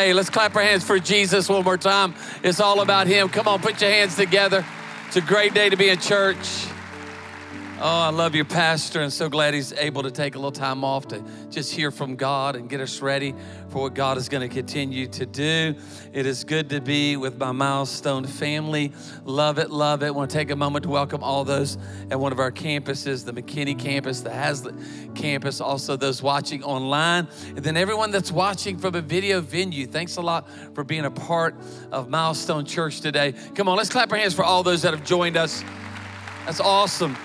Hey, 0.00 0.14
let's 0.14 0.30
clap 0.30 0.56
our 0.56 0.62
hands 0.62 0.82
for 0.82 0.98
Jesus 0.98 1.46
one 1.46 1.62
more 1.62 1.76
time. 1.76 2.14
It's 2.42 2.58
all 2.58 2.80
about 2.80 3.06
Him. 3.06 3.28
Come 3.28 3.46
on, 3.46 3.60
put 3.60 3.82
your 3.82 3.90
hands 3.90 4.16
together. 4.16 4.64
It's 5.06 5.16
a 5.16 5.20
great 5.20 5.52
day 5.52 5.68
to 5.68 5.76
be 5.76 5.90
in 5.90 5.98
church. 5.98 6.38
Oh, 7.82 7.86
I 7.86 8.10
love 8.10 8.34
your 8.34 8.44
pastor 8.44 9.00
and 9.00 9.10
so 9.10 9.30
glad 9.30 9.54
he's 9.54 9.72
able 9.72 10.02
to 10.02 10.10
take 10.10 10.34
a 10.34 10.38
little 10.38 10.52
time 10.52 10.84
off 10.84 11.08
to 11.08 11.24
just 11.48 11.72
hear 11.72 11.90
from 11.90 12.14
God 12.14 12.54
and 12.54 12.68
get 12.68 12.78
us 12.78 13.00
ready 13.00 13.34
for 13.70 13.80
what 13.80 13.94
God 13.94 14.18
is 14.18 14.28
going 14.28 14.46
to 14.46 14.54
continue 14.54 15.06
to 15.06 15.24
do. 15.24 15.74
It 16.12 16.26
is 16.26 16.44
good 16.44 16.68
to 16.68 16.82
be 16.82 17.16
with 17.16 17.38
my 17.38 17.52
milestone 17.52 18.26
family. 18.26 18.92
Love 19.24 19.58
it, 19.58 19.70
love 19.70 20.02
it. 20.02 20.08
I 20.08 20.10
want 20.10 20.30
to 20.30 20.36
take 20.36 20.50
a 20.50 20.56
moment 20.56 20.82
to 20.82 20.90
welcome 20.90 21.24
all 21.24 21.42
those 21.42 21.78
at 22.10 22.20
one 22.20 22.32
of 22.32 22.38
our 22.38 22.52
campuses 22.52 23.24
the 23.24 23.32
McKinney 23.32 23.78
campus, 23.78 24.20
the 24.20 24.28
Haslet 24.28 25.16
campus, 25.16 25.62
also 25.62 25.96
those 25.96 26.22
watching 26.22 26.62
online, 26.62 27.28
and 27.46 27.64
then 27.64 27.78
everyone 27.78 28.10
that's 28.10 28.30
watching 28.30 28.76
from 28.76 28.94
a 28.94 29.00
video 29.00 29.40
venue. 29.40 29.86
Thanks 29.86 30.16
a 30.16 30.20
lot 30.20 30.46
for 30.74 30.84
being 30.84 31.06
a 31.06 31.10
part 31.10 31.54
of 31.92 32.10
Milestone 32.10 32.66
Church 32.66 33.00
today. 33.00 33.32
Come 33.54 33.68
on, 33.68 33.78
let's 33.78 33.88
clap 33.88 34.12
our 34.12 34.18
hands 34.18 34.34
for 34.34 34.44
all 34.44 34.62
those 34.62 34.82
that 34.82 34.92
have 34.92 35.06
joined 35.06 35.38
us. 35.38 35.64
That's 36.44 36.60
awesome. 36.60 37.16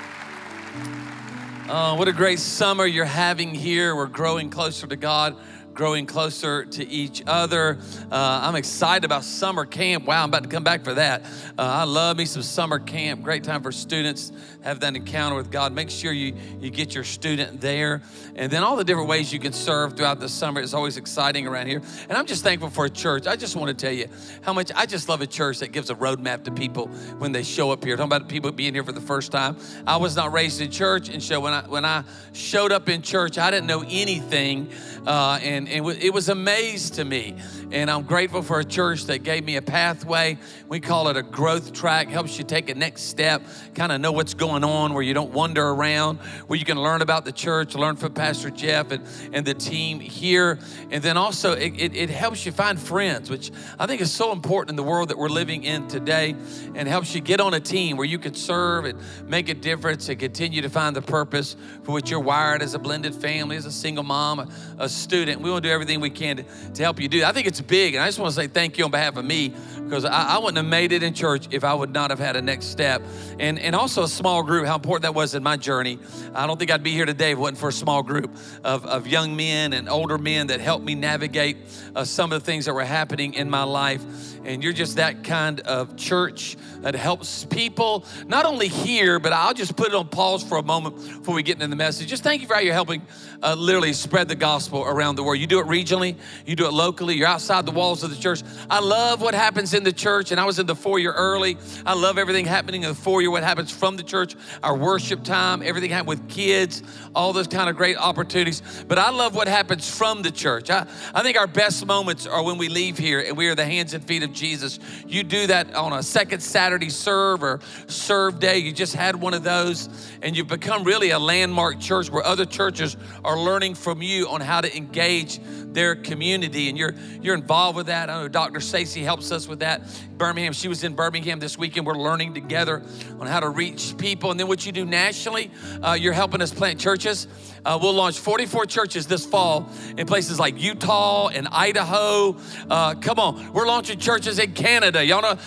Oh, 1.67 1.95
what 1.95 2.07
a 2.07 2.13
great 2.13 2.37
summer 2.37 2.85
you're 2.85 3.05
having 3.05 3.55
here. 3.55 3.95
We're 3.95 4.05
growing 4.05 4.51
closer 4.51 4.85
to 4.85 4.95
God 4.95 5.35
growing 5.75 6.05
closer 6.05 6.63
to 6.63 6.87
each 6.87 7.21
other. 7.27 7.77
Uh, 8.09 8.39
I'm 8.43 8.55
excited 8.55 9.03
about 9.03 9.25
summer 9.25 9.65
camp. 9.65 10.05
Wow, 10.05 10.23
I'm 10.23 10.29
about 10.29 10.43
to 10.43 10.49
come 10.49 10.63
back 10.63 10.85
for 10.85 10.93
that. 10.93 11.23
Uh, 11.23 11.63
I 11.63 11.83
love 11.83 12.15
me 12.15 12.25
some 12.25 12.41
summer 12.41 12.79
camp. 12.79 13.21
Great 13.21 13.43
time 13.43 13.61
for 13.61 13.73
students 13.73 14.31
have 14.65 14.79
that 14.79 14.95
encounter 14.95 15.35
with 15.35 15.51
God. 15.51 15.73
Make 15.73 15.89
sure 15.89 16.11
you 16.11 16.35
you 16.59 16.69
get 16.71 16.95
your 16.95 17.03
student 17.03 17.61
there, 17.61 18.01
and 18.35 18.51
then 18.51 18.63
all 18.63 18.75
the 18.75 18.83
different 18.83 19.07
ways 19.07 19.31
you 19.31 19.39
can 19.39 19.53
serve 19.53 19.95
throughout 19.95 20.19
the 20.19 20.27
summer 20.27 20.59
is 20.59 20.73
always 20.73 20.97
exciting 20.97 21.47
around 21.47 21.67
here. 21.67 21.81
And 22.09 22.17
I'm 22.17 22.25
just 22.25 22.43
thankful 22.43 22.69
for 22.69 22.85
a 22.85 22.89
church. 22.89 23.27
I 23.27 23.35
just 23.35 23.55
want 23.55 23.67
to 23.69 23.85
tell 23.85 23.93
you 23.93 24.07
how 24.41 24.53
much 24.53 24.71
I 24.75 24.85
just 24.85 25.07
love 25.07 25.21
a 25.21 25.27
church 25.27 25.59
that 25.59 25.71
gives 25.71 25.89
a 25.89 25.95
roadmap 25.95 26.43
to 26.45 26.51
people 26.51 26.87
when 27.19 27.31
they 27.31 27.43
show 27.43 27.71
up 27.71 27.83
here. 27.83 27.95
Talking 27.95 28.11
about 28.11 28.27
people 28.27 28.51
being 28.51 28.73
here 28.73 28.83
for 28.83 28.91
the 28.91 29.01
first 29.01 29.31
time. 29.31 29.57
I 29.85 29.97
was 29.97 30.15
not 30.15 30.33
raised 30.33 30.59
in 30.61 30.71
church, 30.71 31.09
and 31.09 31.21
so 31.21 31.39
when 31.39 31.53
I 31.53 31.67
when 31.67 31.85
I 31.85 32.03
showed 32.33 32.71
up 32.71 32.89
in 32.89 33.03
church, 33.03 33.37
I 33.37 33.51
didn't 33.51 33.67
know 33.67 33.83
anything, 33.87 34.71
uh, 35.05 35.39
and 35.43 35.69
and 35.69 35.87
it 35.87 36.13
was 36.13 36.29
a 36.29 36.35
maze 36.35 36.89
to 36.91 37.05
me. 37.05 37.35
And 37.71 37.89
I'm 37.91 38.03
grateful 38.03 38.41
for 38.41 38.59
a 38.59 38.65
church 38.65 39.05
that 39.05 39.19
gave 39.23 39.43
me 39.43 39.57
a 39.57 39.61
pathway. 39.61 40.37
We 40.67 40.79
call 40.79 41.09
it 41.09 41.17
a 41.17 41.23
growth 41.23 41.73
track, 41.73 42.09
helps 42.09 42.37
you 42.37 42.43
take 42.43 42.69
a 42.69 42.75
next 42.75 43.03
step, 43.03 43.43
kind 43.73 43.91
of 43.91 44.01
know 44.01 44.11
what's 44.11 44.33
going 44.33 44.54
on 44.63 44.93
where 44.93 45.03
you 45.03 45.13
don't 45.13 45.31
wander 45.31 45.67
around, 45.67 46.19
where 46.47 46.57
you 46.57 46.65
can 46.65 46.81
learn 46.81 47.01
about 47.01 47.25
the 47.25 47.31
church, 47.31 47.75
learn 47.75 47.95
from 47.95 48.13
Pastor 48.13 48.49
Jeff 48.49 48.91
and, 48.91 49.05
and 49.33 49.45
the 49.45 49.53
team 49.53 49.99
here. 49.99 50.59
And 50.91 51.03
then 51.03 51.17
also, 51.17 51.53
it, 51.53 51.73
it, 51.79 51.95
it 51.95 52.09
helps 52.09 52.45
you 52.45 52.51
find 52.51 52.79
friends, 52.79 53.29
which 53.29 53.51
I 53.79 53.87
think 53.87 54.01
is 54.01 54.11
so 54.11 54.31
important 54.31 54.71
in 54.71 54.75
the 54.75 54.83
world 54.83 55.09
that 55.09 55.17
we're 55.17 55.29
living 55.29 55.63
in 55.63 55.87
today, 55.87 56.35
and 56.75 56.87
helps 56.87 57.13
you 57.13 57.21
get 57.21 57.39
on 57.39 57.53
a 57.53 57.59
team 57.59 57.97
where 57.97 58.07
you 58.07 58.19
can 58.19 58.33
serve 58.33 58.85
and 58.85 58.99
make 59.27 59.49
a 59.49 59.53
difference 59.53 60.09
and 60.09 60.19
continue 60.19 60.61
to 60.61 60.69
find 60.69 60.95
the 60.95 61.01
purpose 61.01 61.55
for 61.83 61.91
which 61.91 62.09
you're 62.09 62.19
wired 62.19 62.61
as 62.61 62.73
a 62.73 62.79
blended 62.79 63.15
family, 63.15 63.57
as 63.57 63.65
a 63.65 63.71
single 63.71 64.03
mom, 64.03 64.39
a, 64.39 64.47
a 64.79 64.89
student. 64.89 65.41
We 65.41 65.51
want 65.51 65.63
to 65.63 65.69
do 65.69 65.73
everything 65.73 65.99
we 65.99 66.09
can 66.09 66.37
to, 66.37 66.43
to 66.73 66.83
help 66.83 66.99
you 66.99 67.07
do. 67.07 67.23
I 67.23 67.31
think 67.31 67.47
it's 67.47 67.61
big, 67.61 67.95
and 67.95 68.03
I 68.03 68.07
just 68.07 68.19
want 68.19 68.33
to 68.33 68.41
say 68.41 68.47
thank 68.47 68.77
you 68.77 68.85
on 68.85 68.91
behalf 68.91 69.17
of 69.17 69.25
me 69.25 69.53
because 69.85 70.03
I, 70.03 70.35
I, 70.35 70.37
wouldn't 70.39 70.57
have 70.57 70.65
made 70.65 70.91
it 70.91 71.03
in 71.03 71.13
church 71.13 71.47
if 71.51 71.63
I 71.63 71.73
would 71.73 71.93
not 71.93 72.09
have 72.09 72.19
had 72.19 72.35
a 72.35 72.41
next 72.41 72.67
step. 72.67 73.01
And, 73.39 73.59
and 73.59 73.75
also 73.75 74.03
a 74.03 74.07
small 74.07 74.43
group, 74.43 74.65
how 74.65 74.75
important 74.75 75.03
that 75.03 75.13
was 75.13 75.35
in 75.35 75.43
my 75.43 75.57
journey. 75.57 75.99
I 76.33 76.47
don't 76.47 76.57
think 76.57 76.71
I'd 76.71 76.83
be 76.83 76.91
here 76.91 77.05
today 77.05 77.31
if 77.31 77.37
it 77.37 77.41
wasn't 77.41 77.59
for 77.59 77.69
a 77.69 77.73
small 77.73 78.03
group 78.03 78.35
of, 78.63 78.85
of 78.85 79.07
young 79.07 79.35
men 79.35 79.73
and 79.73 79.87
older 79.87 80.17
men 80.17 80.47
that 80.47 80.59
helped 80.59 80.83
me 80.83 80.95
navigate 80.95 81.57
uh, 81.95 82.03
some 82.03 82.31
of 82.31 82.41
the 82.41 82.45
things 82.45 82.65
that 82.65 82.73
were 82.73 82.83
happening 82.83 83.35
in 83.35 83.49
my 83.49 83.63
life. 83.63 84.03
And 84.45 84.63
you're 84.63 84.73
just 84.73 84.97
that 84.97 85.23
kind 85.23 85.59
of 85.61 85.95
church 85.95 86.55
that 86.81 86.93
helps 86.93 87.45
people 87.45 88.05
not 88.27 88.45
only 88.45 88.67
here, 88.67 89.19
but 89.19 89.33
I'll 89.33 89.53
just 89.53 89.75
put 89.75 89.87
it 89.87 89.95
on 89.95 90.07
pause 90.07 90.43
for 90.43 90.57
a 90.57 90.63
moment 90.63 90.97
before 90.97 91.33
we 91.33 91.41
get 91.41 91.55
into 91.55 91.67
the 91.67 91.75
message. 91.75 92.07
Just 92.07 92.23
thank 92.23 92.41
you 92.41 92.47
for 92.47 92.53
how 92.53 92.59
you're 92.59 92.73
helping 92.73 93.01
uh, 93.41 93.55
literally 93.55 93.93
spread 93.93 94.27
the 94.27 94.35
gospel 94.35 94.83
around 94.83 95.15
the 95.15 95.23
world. 95.23 95.39
You 95.39 95.47
do 95.47 95.59
it 95.59 95.65
regionally, 95.65 96.15
you 96.45 96.55
do 96.55 96.67
it 96.67 96.73
locally, 96.73 97.15
you're 97.15 97.27
outside 97.27 97.65
the 97.65 97.71
walls 97.71 98.03
of 98.03 98.11
the 98.11 98.15
church. 98.15 98.43
I 98.69 98.79
love 98.79 99.21
what 99.21 99.33
happens 99.33 99.73
in 99.73 99.83
the 99.83 99.91
church, 99.91 100.31
and 100.31 100.39
I 100.39 100.45
was 100.45 100.59
in 100.59 100.67
the 100.67 100.75
foyer 100.75 101.11
early. 101.11 101.57
I 101.85 101.93
love 101.93 102.17
everything 102.17 102.45
happening 102.45 102.83
in 102.83 102.89
the 102.89 102.95
foyer, 102.95 103.31
what 103.31 103.43
happens 103.43 103.71
from 103.71 103.97
the 103.97 104.03
church, 104.03 104.35
our 104.61 104.77
worship 104.77 105.23
time, 105.23 105.63
everything 105.63 106.05
with 106.05 106.29
kids, 106.29 106.83
all 107.15 107.33
those 107.33 107.47
kind 107.47 107.69
of 107.69 107.75
great 107.75 107.97
opportunities. 107.97 108.61
But 108.87 108.99
I 108.99 109.09
love 109.09 109.33
what 109.33 109.47
happens 109.47 109.89
from 109.89 110.21
the 110.21 110.31
church. 110.31 110.69
I, 110.69 110.85
I 111.13 111.23
think 111.23 111.37
our 111.37 111.47
best 111.47 111.85
moments 111.85 112.27
are 112.27 112.43
when 112.43 112.57
we 112.57 112.69
leave 112.69 112.97
here 112.97 113.21
and 113.21 113.35
we 113.35 113.47
are 113.47 113.55
the 113.55 113.65
hands 113.65 113.93
and 113.93 114.03
feet 114.03 114.21
of 114.21 114.34
Jesus. 114.35 114.79
You 115.07 115.23
do 115.23 115.47
that 115.47 115.73
on 115.73 115.93
a 115.93 116.03
second 116.03 116.41
Saturday 116.41 116.89
serve 116.89 117.43
or 117.43 117.59
serve 117.87 118.39
day. 118.39 118.59
You 118.59 118.71
just 118.71 118.93
had 118.93 119.15
one 119.15 119.33
of 119.33 119.43
those, 119.43 119.89
and 120.21 120.37
you've 120.37 120.47
become 120.47 120.83
really 120.83 121.09
a 121.09 121.19
landmark 121.19 121.79
church 121.79 122.11
where 122.11 122.23
other 122.23 122.45
churches 122.45 122.95
are 123.23 123.39
learning 123.39 123.75
from 123.75 124.01
you 124.01 124.27
on 124.27 124.41
how 124.41 124.61
to 124.61 124.77
engage 124.77 125.39
their 125.75 125.95
community, 125.95 126.69
and 126.69 126.77
you're 126.77 126.95
you're 127.21 127.35
involved 127.35 127.77
with 127.77 127.87
that. 127.87 128.09
I 128.09 128.21
know 128.21 128.27
Dr. 128.27 128.59
Stacy 128.59 129.03
helps 129.03 129.31
us 129.31 129.47
with 129.47 129.59
that. 129.59 129.81
Birmingham, 130.17 130.53
she 130.53 130.67
was 130.67 130.83
in 130.83 130.95
Birmingham 130.95 131.39
this 131.39 131.57
weekend. 131.57 131.85
We're 131.85 131.93
learning 131.93 132.33
together 132.33 132.81
on 133.19 133.27
how 133.27 133.41
to 133.41 133.49
reach 133.49 133.95
people, 133.97 134.31
and 134.31 134.39
then 134.39 134.47
what 134.47 134.65
you 134.65 134.71
do 134.71 134.85
nationally, 134.85 135.51
uh, 135.83 135.93
you're 135.93 136.13
helping 136.13 136.41
us 136.41 136.51
plant 136.51 136.79
churches. 136.79 137.27
Uh, 137.63 137.77
we'll 137.81 137.93
launch 137.93 138.19
44 138.19 138.65
churches 138.65 139.07
this 139.07 139.25
fall 139.25 139.69
in 139.97 140.07
places 140.07 140.39
like 140.39 140.59
Utah 140.59 141.27
and 141.27 141.47
Idaho. 141.49 142.37
Uh, 142.69 142.95
come 142.95 143.19
on, 143.19 143.53
we're 143.53 143.67
launching 143.67 143.99
churches 143.99 144.39
in 144.39 144.53
Canada. 144.53 145.05
Y'all 145.05 145.21
know 145.21 145.37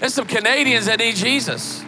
there's 0.00 0.14
some 0.14 0.26
Canadians 0.26 0.86
that 0.86 0.98
need 0.98 1.16
Jesus. 1.16 1.84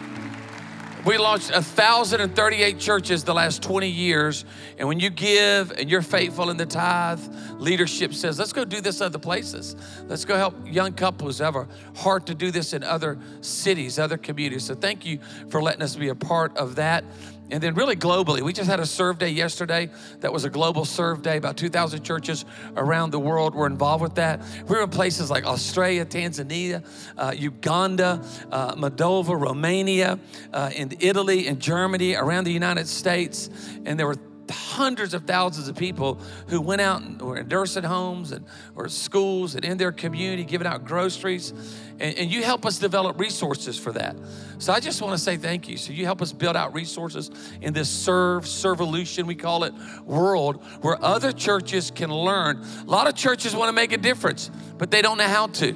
We 1.05 1.17
launched 1.17 1.51
1,038 1.51 2.79
churches 2.79 3.25
the 3.25 3.33
last 3.33 3.61
20 3.61 3.89
years. 3.89 4.45
And 4.77 4.87
when 4.87 5.01
you 5.01 5.09
give 5.09 5.71
and 5.71 5.89
you're 5.89 6.01
faithful 6.01 6.49
in 6.49 6.55
the 6.55 6.65
tithe, 6.65 7.19
leadership 7.57 8.13
says, 8.13 8.39
let's 8.39 8.53
go 8.53 8.63
do 8.63 8.79
this 8.79 9.01
other 9.01 9.19
places. 9.19 9.75
Let's 10.07 10.23
go 10.23 10.37
help 10.37 10.55
young 10.65 10.93
couples 10.93 11.39
have 11.39 11.57
a 11.57 11.67
heart 11.97 12.25
to 12.27 12.35
do 12.35 12.51
this 12.51 12.71
in 12.71 12.83
other 12.83 13.19
cities, 13.41 13.99
other 13.99 14.15
communities. 14.17 14.63
So 14.63 14.75
thank 14.75 15.05
you 15.05 15.19
for 15.49 15.61
letting 15.61 15.81
us 15.81 15.97
be 15.97 16.07
a 16.07 16.15
part 16.15 16.55
of 16.55 16.75
that. 16.75 17.03
And 17.51 17.61
then, 17.61 17.75
really 17.75 17.95
globally, 17.95 18.41
we 18.41 18.53
just 18.53 18.69
had 18.69 18.79
a 18.79 18.85
serve 18.85 19.19
day 19.19 19.29
yesterday 19.29 19.89
that 20.21 20.31
was 20.31 20.43
a 20.45 20.49
global 20.49 20.85
serve 20.85 21.21
day. 21.21 21.37
About 21.37 21.57
2,000 21.57 22.01
churches 22.03 22.45
around 22.75 23.11
the 23.11 23.19
world 23.19 23.53
were 23.53 23.67
involved 23.67 24.01
with 24.01 24.15
that. 24.15 24.41
We 24.67 24.75
were 24.75 24.83
in 24.83 24.89
places 24.89 25.29
like 25.29 25.45
Australia, 25.45 26.05
Tanzania, 26.05 26.83
uh, 27.17 27.33
Uganda, 27.35 28.23
uh, 28.51 28.75
Moldova, 28.75 29.39
Romania, 29.39 30.19
uh, 30.51 30.71
in 30.75 30.93
Italy, 30.99 31.47
and 31.47 31.59
Germany, 31.59 32.15
around 32.15 32.45
the 32.45 32.53
United 32.53 32.87
States. 32.87 33.49
And 33.85 33.99
there 33.99 34.07
were 34.07 34.17
hundreds 34.51 35.13
of 35.13 35.23
thousands 35.25 35.67
of 35.67 35.75
people 35.75 36.19
who 36.47 36.59
went 36.59 36.81
out 36.81 37.01
and 37.01 37.21
were 37.21 37.37
in 37.37 37.47
nursing 37.47 37.83
homes 37.83 38.31
and 38.31 38.45
or 38.75 38.89
schools 38.89 39.55
and 39.55 39.63
in 39.63 39.77
their 39.77 39.91
community 39.91 40.43
giving 40.43 40.67
out 40.67 40.85
groceries. 40.85 41.51
And, 41.99 42.17
and 42.17 42.31
you 42.31 42.43
help 42.43 42.65
us 42.65 42.79
develop 42.79 43.19
resources 43.19 43.77
for 43.77 43.91
that. 43.93 44.15
So 44.57 44.73
i 44.73 44.79
just 44.79 45.01
want 45.01 45.13
to 45.13 45.17
say 45.23 45.37
thank 45.37 45.67
you. 45.67 45.77
So 45.77 45.93
you 45.93 46.05
help 46.05 46.21
us 46.21 46.33
build 46.33 46.55
out 46.55 46.73
resources 46.73 47.31
in 47.61 47.73
this 47.73 47.89
serve 47.89 48.45
servolution 48.45 49.25
we 49.25 49.35
call 49.35 49.63
it 49.63 49.73
world 50.05 50.63
where 50.81 51.01
other 51.03 51.31
churches 51.31 51.91
can 51.91 52.11
learn. 52.11 52.63
A 52.81 52.89
lot 52.89 53.07
of 53.07 53.15
churches 53.15 53.55
want 53.55 53.69
to 53.69 53.73
make 53.73 53.91
a 53.91 53.97
difference 53.97 54.49
but 54.77 54.91
they 54.91 55.01
don't 55.01 55.17
know 55.17 55.27
how 55.27 55.47
to. 55.47 55.75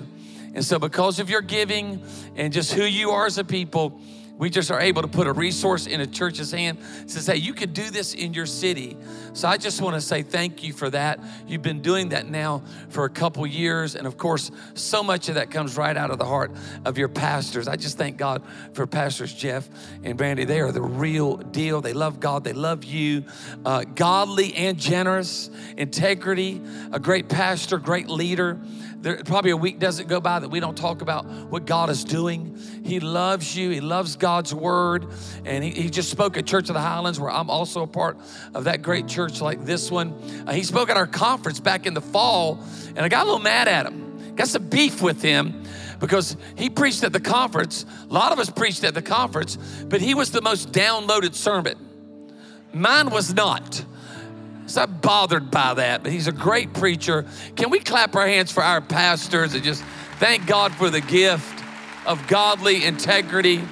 And 0.53 0.65
so 0.65 0.79
because 0.79 1.19
of 1.19 1.29
your 1.29 1.41
giving 1.41 2.01
and 2.35 2.51
just 2.51 2.73
who 2.73 2.83
you 2.83 3.11
are 3.11 3.27
as 3.27 3.37
a 3.37 3.43
people 3.43 4.01
we 4.37 4.49
just 4.49 4.69
are 4.69 4.79
able 4.79 5.01
to 5.01 5.07
put 5.07 5.27
a 5.27 5.33
resource 5.33 5.87
in 5.87 6.01
a 6.01 6.07
church's 6.07 6.51
hand 6.51 6.77
to 7.07 7.19
say, 7.19 7.35
you 7.35 7.53
could 7.53 7.73
do 7.73 7.89
this 7.89 8.13
in 8.13 8.33
your 8.33 8.45
city. 8.45 8.95
So 9.33 9.47
I 9.47 9.57
just 9.57 9.81
want 9.81 9.95
to 9.95 10.01
say 10.01 10.21
thank 10.21 10.63
you 10.63 10.73
for 10.73 10.89
that. 10.91 11.19
You've 11.47 11.61
been 11.61 11.81
doing 11.81 12.09
that 12.09 12.27
now 12.27 12.63
for 12.89 13.05
a 13.05 13.09
couple 13.09 13.45
years. 13.47 13.95
And 13.95 14.05
of 14.05 14.17
course, 14.17 14.51
so 14.75 15.01
much 15.01 15.29
of 15.29 15.35
that 15.35 15.49
comes 15.49 15.75
right 15.75 15.97
out 15.97 16.11
of 16.11 16.19
the 16.19 16.25
heart 16.25 16.51
of 16.85 16.97
your 16.97 17.07
pastors. 17.07 17.67
I 17.67 17.75
just 17.75 17.97
thank 17.97 18.17
God 18.17 18.43
for 18.73 18.85
Pastors 18.85 19.33
Jeff 19.33 19.67
and 20.03 20.17
Brandy. 20.17 20.45
They 20.45 20.59
are 20.59 20.71
the 20.71 20.81
real 20.81 21.37
deal. 21.37 21.81
They 21.81 21.93
love 21.93 22.19
God, 22.19 22.43
they 22.43 22.53
love 22.53 22.83
you. 22.83 23.23
Uh, 23.65 23.83
godly 23.83 24.53
and 24.55 24.77
generous, 24.77 25.49
integrity, 25.77 26.61
a 26.91 26.99
great 26.99 27.27
pastor, 27.29 27.77
great 27.79 28.09
leader. 28.09 28.59
There, 28.99 29.21
probably 29.23 29.51
a 29.51 29.57
week 29.57 29.79
doesn't 29.79 30.07
go 30.07 30.19
by 30.19 30.39
that 30.39 30.49
we 30.49 30.59
don't 30.59 30.77
talk 30.77 31.01
about 31.01 31.25
what 31.25 31.65
God 31.65 31.89
is 31.89 32.03
doing. 32.03 32.59
He 32.83 32.99
loves 32.99 33.55
you, 33.55 33.69
He 33.69 33.79
loves 33.79 34.15
God's 34.15 34.53
word. 34.53 35.07
And 35.45 35.63
He, 35.63 35.71
he 35.71 35.89
just 35.89 36.09
spoke 36.09 36.37
at 36.37 36.45
Church 36.45 36.69
of 36.69 36.73
the 36.73 36.81
Highlands, 36.81 37.19
where 37.19 37.29
I'm 37.29 37.49
also 37.49 37.83
a 37.83 37.87
part 37.87 38.17
of 38.53 38.63
that 38.63 38.81
great 38.81 39.07
church 39.07 39.39
like 39.39 39.65
this 39.65 39.91
one. 39.91 40.13
Uh, 40.47 40.53
he 40.53 40.63
spoke 40.63 40.89
at 40.89 40.97
our 40.97 41.07
conference 41.07 41.59
back 41.59 41.85
in 41.85 41.93
the 41.93 42.01
fall, 42.01 42.59
and 42.95 42.99
I 42.99 43.09
got 43.09 43.23
a 43.23 43.25
little 43.25 43.39
mad 43.39 43.67
at 43.67 43.85
him, 43.85 44.35
got 44.35 44.47
some 44.47 44.67
beef 44.67 45.01
with 45.01 45.21
him 45.21 45.63
because 45.99 46.37
he 46.55 46.69
preached 46.69 47.03
at 47.03 47.13
the 47.13 47.19
conference. 47.19 47.85
A 48.09 48.13
lot 48.13 48.31
of 48.31 48.39
us 48.39 48.49
preached 48.49 48.83
at 48.83 48.93
the 48.93 49.01
conference, 49.01 49.57
but 49.87 50.01
he 50.01 50.13
was 50.13 50.31
the 50.31 50.41
most 50.41 50.71
downloaded 50.71 51.33
sermon. 51.33 51.77
Mine 52.73 53.09
was 53.09 53.33
not. 53.33 53.83
He's 54.67 54.75
not 54.75 55.01
bothered 55.01 55.49
by 55.49 55.75
that, 55.75 56.03
but 56.03 56.11
he's 56.11 56.27
a 56.27 56.33
great 56.33 56.73
preacher. 56.73 57.25
Can 57.55 57.69
we 57.69 57.79
clap 57.79 58.17
our 58.17 58.27
hands 58.27 58.51
for 58.51 58.61
our 58.61 58.81
pastors 58.81 59.53
and 59.53 59.63
just 59.63 59.81
thank 60.19 60.45
God 60.45 60.75
for 60.75 60.89
the 60.89 60.99
gift 60.99 61.63
of 62.05 62.27
godly 62.27 62.83
integrity? 62.83 63.63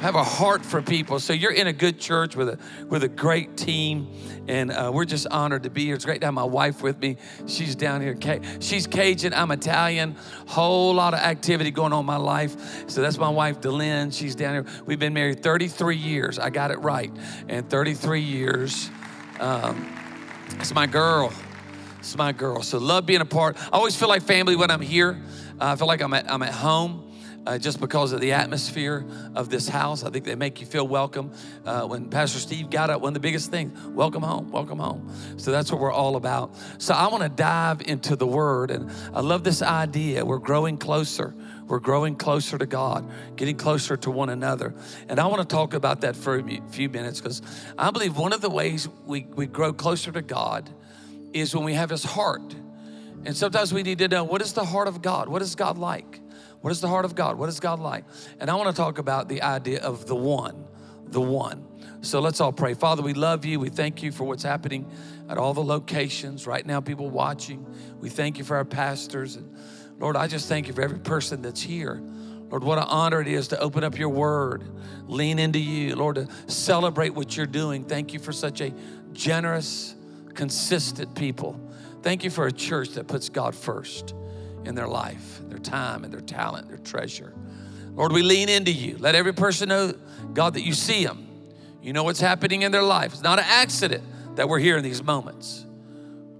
Have 0.00 0.14
a 0.14 0.22
heart 0.22 0.64
for 0.64 0.80
people. 0.80 1.18
So 1.18 1.32
you're 1.32 1.50
in 1.50 1.66
a 1.66 1.72
good 1.72 1.98
church 1.98 2.36
with 2.36 2.50
a 2.50 2.58
with 2.86 3.02
a 3.02 3.08
great 3.08 3.56
team, 3.56 4.12
and 4.46 4.70
uh, 4.70 4.92
we're 4.94 5.06
just 5.06 5.26
honored 5.26 5.64
to 5.64 5.70
be 5.70 5.86
here. 5.86 5.96
It's 5.96 6.04
great 6.04 6.20
to 6.20 6.28
have 6.28 6.34
my 6.34 6.44
wife 6.44 6.84
with 6.84 7.00
me. 7.00 7.16
She's 7.48 7.74
down 7.74 8.00
here. 8.00 8.16
She's 8.60 8.86
Cajun. 8.86 9.34
I'm 9.34 9.50
Italian. 9.50 10.14
Whole 10.46 10.94
lot 10.94 11.14
of 11.14 11.20
activity 11.20 11.72
going 11.72 11.92
on 11.92 12.00
in 12.00 12.06
my 12.06 12.16
life. 12.16 12.88
So 12.88 13.02
that's 13.02 13.18
my 13.18 13.28
wife, 13.28 13.60
Delynn. 13.60 14.16
She's 14.16 14.36
down 14.36 14.54
here. 14.54 14.66
We've 14.86 15.00
been 15.00 15.14
married 15.14 15.42
33 15.42 15.96
years. 15.96 16.38
I 16.38 16.50
got 16.50 16.70
it 16.70 16.78
right. 16.78 17.10
And 17.48 17.68
33 17.68 18.20
years. 18.20 18.88
Um, 19.40 20.01
it's 20.62 20.72
my 20.72 20.86
girl. 20.86 21.32
It's 21.98 22.16
my 22.16 22.30
girl. 22.30 22.62
So 22.62 22.78
love 22.78 23.04
being 23.04 23.20
a 23.20 23.24
part. 23.24 23.56
I 23.60 23.76
always 23.76 23.96
feel 23.96 24.08
like 24.08 24.22
family 24.22 24.54
when 24.54 24.70
I'm 24.70 24.80
here. 24.80 25.20
Uh, 25.60 25.72
I 25.72 25.76
feel 25.76 25.88
like 25.88 26.00
I'm 26.00 26.14
at, 26.14 26.30
I'm 26.30 26.40
at 26.42 26.52
home. 26.52 27.08
Uh, 27.44 27.58
just 27.58 27.80
because 27.80 28.12
of 28.12 28.20
the 28.20 28.30
atmosphere 28.30 29.04
of 29.34 29.48
this 29.48 29.66
house. 29.66 30.04
I 30.04 30.10
think 30.10 30.24
they 30.24 30.36
make 30.36 30.60
you 30.60 30.66
feel 30.68 30.86
welcome. 30.86 31.32
Uh, 31.64 31.84
when 31.88 32.08
Pastor 32.08 32.38
Steve 32.38 32.70
got 32.70 32.88
up, 32.88 33.00
one 33.00 33.08
of 33.08 33.14
the 33.14 33.20
biggest 33.20 33.50
things, 33.50 33.76
welcome 33.88 34.22
home, 34.22 34.52
welcome 34.52 34.78
home. 34.78 35.12
So 35.38 35.50
that's 35.50 35.72
what 35.72 35.80
we're 35.80 35.90
all 35.90 36.14
about. 36.14 36.54
So 36.78 36.94
I 36.94 37.08
want 37.08 37.24
to 37.24 37.28
dive 37.28 37.82
into 37.82 38.14
the 38.14 38.28
Word, 38.28 38.70
and 38.70 38.88
I 39.12 39.22
love 39.22 39.42
this 39.42 39.60
idea. 39.60 40.24
We're 40.24 40.38
growing 40.38 40.78
closer. 40.78 41.34
We're 41.66 41.78
growing 41.78 42.16
closer 42.16 42.58
to 42.58 42.66
God, 42.66 43.10
getting 43.36 43.56
closer 43.56 43.96
to 43.96 44.10
one 44.10 44.28
another. 44.28 44.74
And 45.08 45.18
I 45.18 45.26
want 45.26 45.48
to 45.48 45.48
talk 45.48 45.74
about 45.74 46.02
that 46.02 46.16
for 46.16 46.38
a 46.38 46.60
few 46.70 46.88
minutes 46.88 47.20
because 47.20 47.42
I 47.78 47.90
believe 47.90 48.16
one 48.16 48.32
of 48.32 48.40
the 48.40 48.50
ways 48.50 48.88
we, 49.06 49.26
we 49.34 49.46
grow 49.46 49.72
closer 49.72 50.12
to 50.12 50.22
God 50.22 50.68
is 51.32 51.54
when 51.54 51.64
we 51.64 51.74
have 51.74 51.90
His 51.90 52.04
heart. 52.04 52.54
And 53.24 53.36
sometimes 53.36 53.72
we 53.72 53.82
need 53.82 53.98
to 53.98 54.08
know 54.08 54.24
what 54.24 54.42
is 54.42 54.52
the 54.52 54.64
heart 54.64 54.88
of 54.88 55.00
God? 55.00 55.28
What 55.28 55.42
is 55.42 55.54
God 55.54 55.78
like? 55.78 56.20
What 56.60 56.70
is 56.70 56.80
the 56.80 56.88
heart 56.88 57.04
of 57.04 57.14
God? 57.14 57.38
What 57.38 57.48
is 57.48 57.60
God 57.60 57.78
like? 57.78 58.04
And 58.40 58.50
I 58.50 58.54
want 58.54 58.74
to 58.74 58.76
talk 58.80 58.98
about 58.98 59.28
the 59.28 59.42
idea 59.42 59.80
of 59.80 60.06
the 60.06 60.16
one, 60.16 60.64
the 61.06 61.20
one. 61.20 61.66
So 62.02 62.20
let's 62.20 62.40
all 62.40 62.52
pray. 62.52 62.74
Father, 62.74 63.02
we 63.02 63.14
love 63.14 63.44
you. 63.44 63.60
We 63.60 63.68
thank 63.68 64.02
you 64.02 64.10
for 64.10 64.24
what's 64.24 64.42
happening 64.42 64.90
at 65.28 65.38
all 65.38 65.54
the 65.54 65.62
locations. 65.62 66.48
Right 66.48 66.66
now, 66.66 66.80
people 66.80 67.08
watching. 67.10 67.64
We 68.00 68.10
thank 68.10 68.38
you 68.38 68.44
for 68.44 68.56
our 68.56 68.64
pastors 68.64 69.36
and 69.36 69.51
Lord, 70.02 70.16
I 70.16 70.26
just 70.26 70.48
thank 70.48 70.66
you 70.66 70.72
for 70.72 70.82
every 70.82 70.98
person 70.98 71.42
that's 71.42 71.62
here. 71.62 72.02
Lord, 72.50 72.64
what 72.64 72.76
an 72.76 72.86
honor 72.88 73.20
it 73.20 73.28
is 73.28 73.46
to 73.48 73.60
open 73.60 73.84
up 73.84 73.96
your 73.96 74.08
word, 74.08 74.64
lean 75.06 75.38
into 75.38 75.60
you, 75.60 75.94
Lord, 75.94 76.16
to 76.16 76.28
celebrate 76.48 77.10
what 77.10 77.36
you're 77.36 77.46
doing. 77.46 77.84
Thank 77.84 78.12
you 78.12 78.18
for 78.18 78.32
such 78.32 78.60
a 78.60 78.74
generous, 79.12 79.94
consistent 80.34 81.14
people. 81.14 81.58
Thank 82.02 82.24
you 82.24 82.30
for 82.30 82.48
a 82.48 82.52
church 82.52 82.90
that 82.94 83.06
puts 83.06 83.28
God 83.28 83.54
first 83.54 84.12
in 84.64 84.74
their 84.74 84.88
life, 84.88 85.40
their 85.48 85.60
time, 85.60 86.02
and 86.02 86.12
their 86.12 86.20
talent, 86.20 86.66
their 86.66 86.78
treasure. 86.78 87.32
Lord, 87.94 88.10
we 88.10 88.22
lean 88.22 88.48
into 88.48 88.72
you. 88.72 88.96
Let 88.98 89.14
every 89.14 89.32
person 89.32 89.68
know, 89.68 89.94
God, 90.34 90.54
that 90.54 90.62
you 90.62 90.74
see 90.74 91.04
them. 91.04 91.28
You 91.80 91.92
know 91.92 92.02
what's 92.02 92.20
happening 92.20 92.62
in 92.62 92.72
their 92.72 92.82
life. 92.82 93.12
It's 93.12 93.22
not 93.22 93.38
an 93.38 93.46
accident 93.46 94.02
that 94.34 94.48
we're 94.48 94.58
here 94.58 94.76
in 94.76 94.82
these 94.82 95.00
moments. 95.00 95.64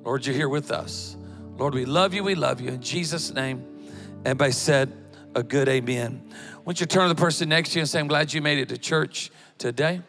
Lord, 0.02 0.26
you're 0.26 0.34
here 0.34 0.48
with 0.48 0.72
us. 0.72 1.16
Lord, 1.58 1.74
we 1.74 1.84
love 1.84 2.14
you. 2.14 2.24
We 2.24 2.34
love 2.34 2.60
you. 2.60 2.68
In 2.68 2.80
Jesus' 2.80 3.32
name. 3.32 3.66
Everybody 4.24 4.52
said 4.52 4.92
a 5.34 5.42
good 5.42 5.68
amen. 5.68 6.22
Why 6.28 6.62
don't 6.64 6.80
you 6.80 6.86
turn 6.86 7.08
to 7.08 7.14
the 7.14 7.20
person 7.20 7.48
next 7.48 7.70
to 7.70 7.76
you 7.76 7.80
and 7.80 7.88
say, 7.88 7.98
I'm 7.98 8.06
glad 8.06 8.32
you 8.32 8.40
made 8.40 8.58
it 8.58 8.68
to 8.68 8.78
church 8.78 9.30
today. 9.58 10.00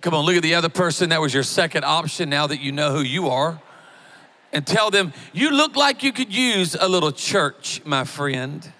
Come 0.00 0.14
on, 0.14 0.24
look 0.24 0.36
at 0.36 0.42
the 0.42 0.54
other 0.54 0.70
person. 0.70 1.10
That 1.10 1.20
was 1.20 1.34
your 1.34 1.42
second 1.42 1.84
option 1.84 2.30
now 2.30 2.46
that 2.46 2.60
you 2.60 2.72
know 2.72 2.92
who 2.92 3.02
you 3.02 3.28
are. 3.28 3.60
And 4.52 4.66
tell 4.66 4.90
them, 4.90 5.12
you 5.32 5.50
look 5.50 5.76
like 5.76 6.02
you 6.02 6.12
could 6.12 6.34
use 6.34 6.74
a 6.74 6.88
little 6.88 7.12
church, 7.12 7.82
my 7.84 8.04
friend. 8.04 8.72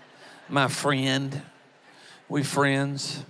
My 0.49 0.69
friend. 0.69 1.43
We 2.29 2.43
friends. 2.43 3.25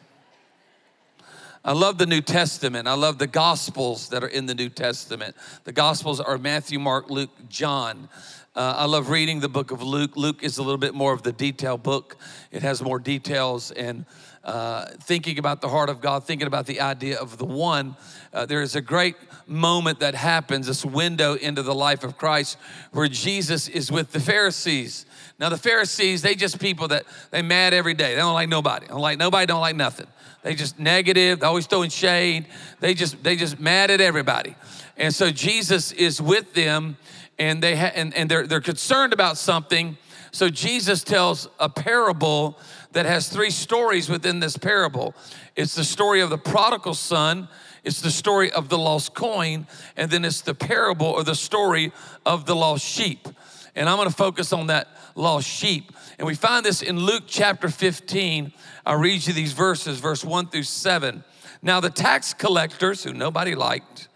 I 1.62 1.72
love 1.72 1.98
the 1.98 2.06
New 2.06 2.22
Testament. 2.22 2.88
I 2.88 2.94
love 2.94 3.18
the 3.18 3.26
Gospels 3.26 4.08
that 4.08 4.24
are 4.24 4.28
in 4.28 4.46
the 4.46 4.54
New 4.54 4.70
Testament. 4.70 5.36
The 5.64 5.72
Gospels 5.72 6.18
are 6.18 6.38
Matthew, 6.38 6.78
Mark, 6.78 7.10
Luke, 7.10 7.28
John. 7.50 8.08
Uh, 8.56 8.76
I 8.78 8.86
love 8.86 9.10
reading 9.10 9.40
the 9.40 9.48
book 9.50 9.70
of 9.70 9.82
Luke. 9.82 10.16
Luke 10.16 10.42
is 10.42 10.56
a 10.56 10.62
little 10.62 10.78
bit 10.78 10.94
more 10.94 11.12
of 11.12 11.22
the 11.22 11.32
detail 11.32 11.76
book, 11.76 12.16
it 12.50 12.62
has 12.62 12.82
more 12.82 12.98
details 12.98 13.72
and 13.72 14.06
uh, 14.42 14.86
thinking 15.02 15.38
about 15.38 15.60
the 15.60 15.68
heart 15.68 15.90
of 15.90 16.00
God, 16.00 16.24
thinking 16.24 16.46
about 16.46 16.64
the 16.64 16.80
idea 16.80 17.18
of 17.18 17.36
the 17.36 17.44
one. 17.44 17.94
Uh, 18.32 18.46
there 18.46 18.62
is 18.62 18.74
a 18.74 18.80
great 18.80 19.16
moment 19.46 20.00
that 20.00 20.14
happens, 20.14 20.66
this 20.66 20.82
window 20.82 21.34
into 21.34 21.62
the 21.62 21.74
life 21.74 22.04
of 22.04 22.16
Christ, 22.16 22.56
where 22.92 23.06
Jesus 23.06 23.68
is 23.68 23.92
with 23.92 24.12
the 24.12 24.20
Pharisees. 24.20 25.04
Now, 25.38 25.50
the 25.50 25.58
Pharisees, 25.58 26.22
they 26.22 26.34
just 26.34 26.58
people 26.58 26.88
that 26.88 27.04
they 27.30 27.42
mad 27.42 27.74
every 27.74 27.92
day. 27.92 28.14
They 28.14 28.20
don't 28.20 28.32
like 28.32 28.48
nobody. 28.48 28.86
Don't 28.86 29.00
like 29.00 29.18
nobody. 29.18 29.44
Don't 29.44 29.60
like 29.60 29.76
nothing. 29.76 30.06
They 30.42 30.54
just 30.54 30.78
negative. 30.78 31.40
They 31.40 31.46
always 31.46 31.66
throwing 31.66 31.90
shade. 31.90 32.46
They 32.81 32.94
just 32.94 33.22
they 33.22 33.37
just 33.37 33.60
mad 33.60 33.90
at 33.90 34.00
everybody. 34.00 34.56
And 34.96 35.14
so 35.14 35.31
Jesus 35.31 35.92
is 35.92 36.20
with 36.20 36.54
them, 36.54 36.96
and 37.38 37.62
they 37.62 37.76
ha- 37.76 37.92
and, 37.94 38.14
and 38.14 38.31
they're 38.31 38.46
they're 38.46 38.60
concerned 38.60 39.12
about 39.12 39.37
something. 39.37 39.98
So 40.32 40.48
Jesus 40.48 41.02
tells 41.02 41.48
a 41.58 41.69
parable 41.69 42.58
that 42.92 43.04
has 43.04 43.28
three 43.28 43.50
stories 43.50 44.08
within 44.08 44.40
this 44.40 44.56
parable. 44.56 45.14
It's 45.56 45.75
the 45.75 45.84
story 45.84 46.20
of 46.20 46.31
the 46.31 46.38
prodigal 46.38 46.94
son. 46.94 47.48
It's 47.82 48.00
the 48.00 48.10
story 48.10 48.52
of 48.52 48.69
the 48.69 48.78
lost 48.78 49.14
coin, 49.14 49.66
and 49.96 50.10
then 50.10 50.25
it's 50.25 50.42
the 50.42 50.54
parable 50.54 51.06
or 51.06 51.25
the 51.25 51.34
story 51.34 51.92
of 52.26 52.44
the 52.44 52.54
lost 52.54 52.84
sheep. 52.84 53.26
And 53.75 53.88
I'm 53.88 53.96
gonna 53.96 54.11
focus 54.11 54.52
on 54.52 54.69
that 54.69 54.88
lost 55.14 55.49
sheep. 55.49 55.93
And 56.19 56.26
we 56.26 56.34
find 56.34 56.64
this 56.64 56.82
in 56.82 56.99
Luke 56.99 57.25
chapter 57.26 57.69
15. 57.69 58.52
I'll 58.84 58.99
read 58.99 59.26
you 59.26 59.32
these 59.32 59.52
verses, 59.52 59.99
verse 59.99 60.25
1 60.25 60.49
through 60.49 60.64
7. 60.64 61.25
Now, 61.62 61.81
the 61.81 61.90
tax 61.90 62.32
collectors, 62.32 63.05
who 63.05 63.12
nobody 63.12 63.55
liked, 63.55 64.08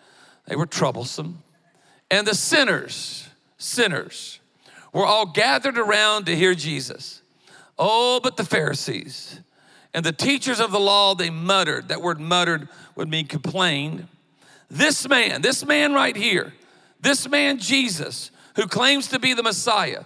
they 0.46 0.56
were 0.56 0.66
troublesome, 0.66 1.42
and 2.10 2.26
the 2.26 2.34
sinners, 2.34 3.28
sinners, 3.58 4.40
were 4.92 5.04
all 5.04 5.26
gathered 5.26 5.78
around 5.78 6.26
to 6.26 6.36
hear 6.36 6.54
Jesus. 6.54 7.22
Oh, 7.78 8.20
but 8.22 8.36
the 8.36 8.44
Pharisees 8.44 9.40
and 9.92 10.04
the 10.04 10.12
teachers 10.12 10.60
of 10.60 10.70
the 10.70 10.80
law, 10.80 11.14
they 11.14 11.30
muttered. 11.30 11.88
That 11.88 12.00
word 12.00 12.20
muttered 12.20 12.68
would 12.94 13.08
mean 13.08 13.26
complained. 13.26 14.06
This 14.70 15.08
man, 15.08 15.42
this 15.42 15.64
man 15.64 15.92
right 15.92 16.16
here, 16.16 16.52
this 17.00 17.28
man 17.28 17.58
Jesus, 17.58 18.30
who 18.56 18.66
claims 18.66 19.08
to 19.08 19.18
be 19.18 19.34
the 19.34 19.42
Messiah, 19.42 20.04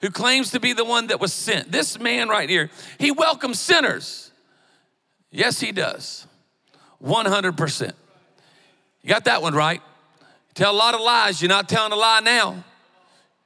who 0.00 0.10
claims 0.10 0.50
to 0.52 0.60
be 0.60 0.72
the 0.72 0.84
one 0.84 1.08
that 1.08 1.20
was 1.20 1.32
sent. 1.32 1.70
This 1.70 1.98
man 1.98 2.28
right 2.28 2.48
here, 2.48 2.70
he 2.98 3.10
welcomes 3.10 3.60
sinners. 3.60 4.30
Yes, 5.30 5.60
he 5.60 5.72
does. 5.72 6.26
100%. 7.02 7.92
You 9.02 9.08
got 9.08 9.24
that 9.24 9.42
one 9.42 9.54
right. 9.54 9.80
You 10.20 10.54
tell 10.54 10.72
a 10.72 10.76
lot 10.76 10.94
of 10.94 11.00
lies, 11.00 11.40
you're 11.40 11.48
not 11.48 11.68
telling 11.68 11.92
a 11.92 11.96
lie 11.96 12.20
now. 12.20 12.64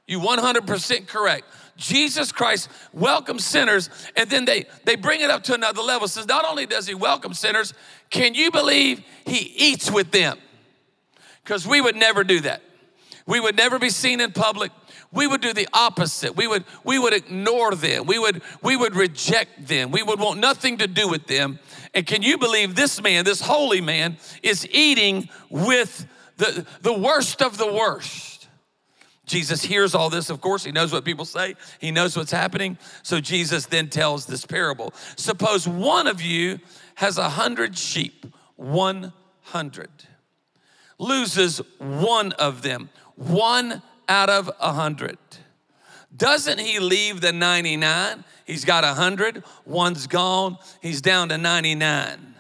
You 0.07 0.21
100% 0.21 1.07
correct. 1.07 1.45
Jesus 1.76 2.31
Christ 2.31 2.69
welcomes 2.93 3.45
sinners, 3.45 3.90
and 4.17 4.31
then 4.31 4.45
they, 4.45 4.67
they 4.85 4.97
bring 4.97 5.21
it 5.21 5.31
up 5.31 5.43
to 5.45 5.55
another 5.55 5.83
level. 5.83 6.07
Says, 6.07 6.28
not 6.28 6.45
only 6.49 6.67
does 6.67 6.87
he 6.87 6.95
welcome 6.95 7.35
sinners, 7.35 7.75
can 8.11 8.35
you 8.35 8.50
believe 8.50 9.02
he 9.26 9.52
eats 9.57 9.90
with 9.90 10.12
them? 10.12 10.38
Because 11.43 11.67
we 11.67 11.81
would 11.81 11.97
never 11.97 12.23
do 12.23 12.40
that. 12.40 12.62
We 13.26 13.40
would 13.40 13.57
never 13.57 13.78
be 13.78 13.90
seen 13.90 14.21
in 14.21 14.33
public 14.33 14.71
we 15.14 15.28
would 15.28 15.40
do 15.40 15.52
the 15.52 15.69
opposite. 15.73 16.37
We 16.37 16.47
would, 16.47 16.64
we 16.83 16.99
would 16.99 17.14
ignore 17.14 17.75
them. 17.75 18.04
We 18.07 18.19
would, 18.19 18.43
we 18.62 18.76
would 18.76 18.97
reject 18.97 19.69
them. 19.69 19.93
We 19.93 20.02
would 20.02 20.19
want 20.19 20.40
nothing 20.40 20.78
to 20.78 20.88
do 20.88 21.09
with 21.09 21.26
them. 21.26 21.61
And 21.95 22.04
can 22.04 22.23
you 22.23 22.37
believe 22.37 22.75
this 22.75 23.00
man, 23.00 23.25
this 23.25 23.40
holy 23.40 23.81
man, 23.81 24.16
is 24.43 24.66
eating 24.71 25.28
with 25.49 26.07
the, 26.37 26.66
the 26.83 26.93
worst 26.93 27.40
of 27.40 27.57
the 27.57 27.73
worst? 27.73 28.49
Jesus 29.25 29.62
hears 29.62 29.95
all 29.95 30.11
this, 30.11 30.28
of 30.31 30.40
course. 30.40 30.64
He 30.64 30.73
knows 30.73 30.93
what 30.93 31.04
people 31.04 31.25
say, 31.25 31.54
he 31.81 31.93
knows 31.93 32.16
what's 32.16 32.33
happening. 32.33 32.76
So 33.04 33.21
Jesus 33.21 33.66
then 33.66 33.88
tells 33.88 34.26
this 34.26 34.45
parable. 34.45 34.93
Suppose 35.16 35.66
one 35.66 36.09
of 36.09 36.21
you 36.21 36.59
has 36.97 37.19
a 37.19 37.28
hundred 37.31 37.78
sheep, 37.78 38.26
100, 38.57 39.90
loses 40.99 41.59
one 41.78 42.33
of 42.33 42.62
them, 42.62 42.90
one 43.16 43.83
out 44.09 44.30
of 44.30 44.50
a 44.61 44.73
hundred. 44.73 45.18
Doesn't 46.16 46.61
he 46.61 46.78
leave 46.78 47.21
the 47.21 47.33
99? 47.33 48.25
He's 48.44 48.64
got 48.64 48.85
a 48.85 48.94
hundred, 48.94 49.42
one's 49.64 50.06
gone, 50.06 50.59
he's 50.83 51.00
down 51.00 51.30
to 51.30 51.38
99. 51.38 52.35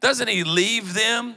Doesn't 0.00 0.28
he 0.28 0.44
leave 0.44 0.94
them? 0.94 1.36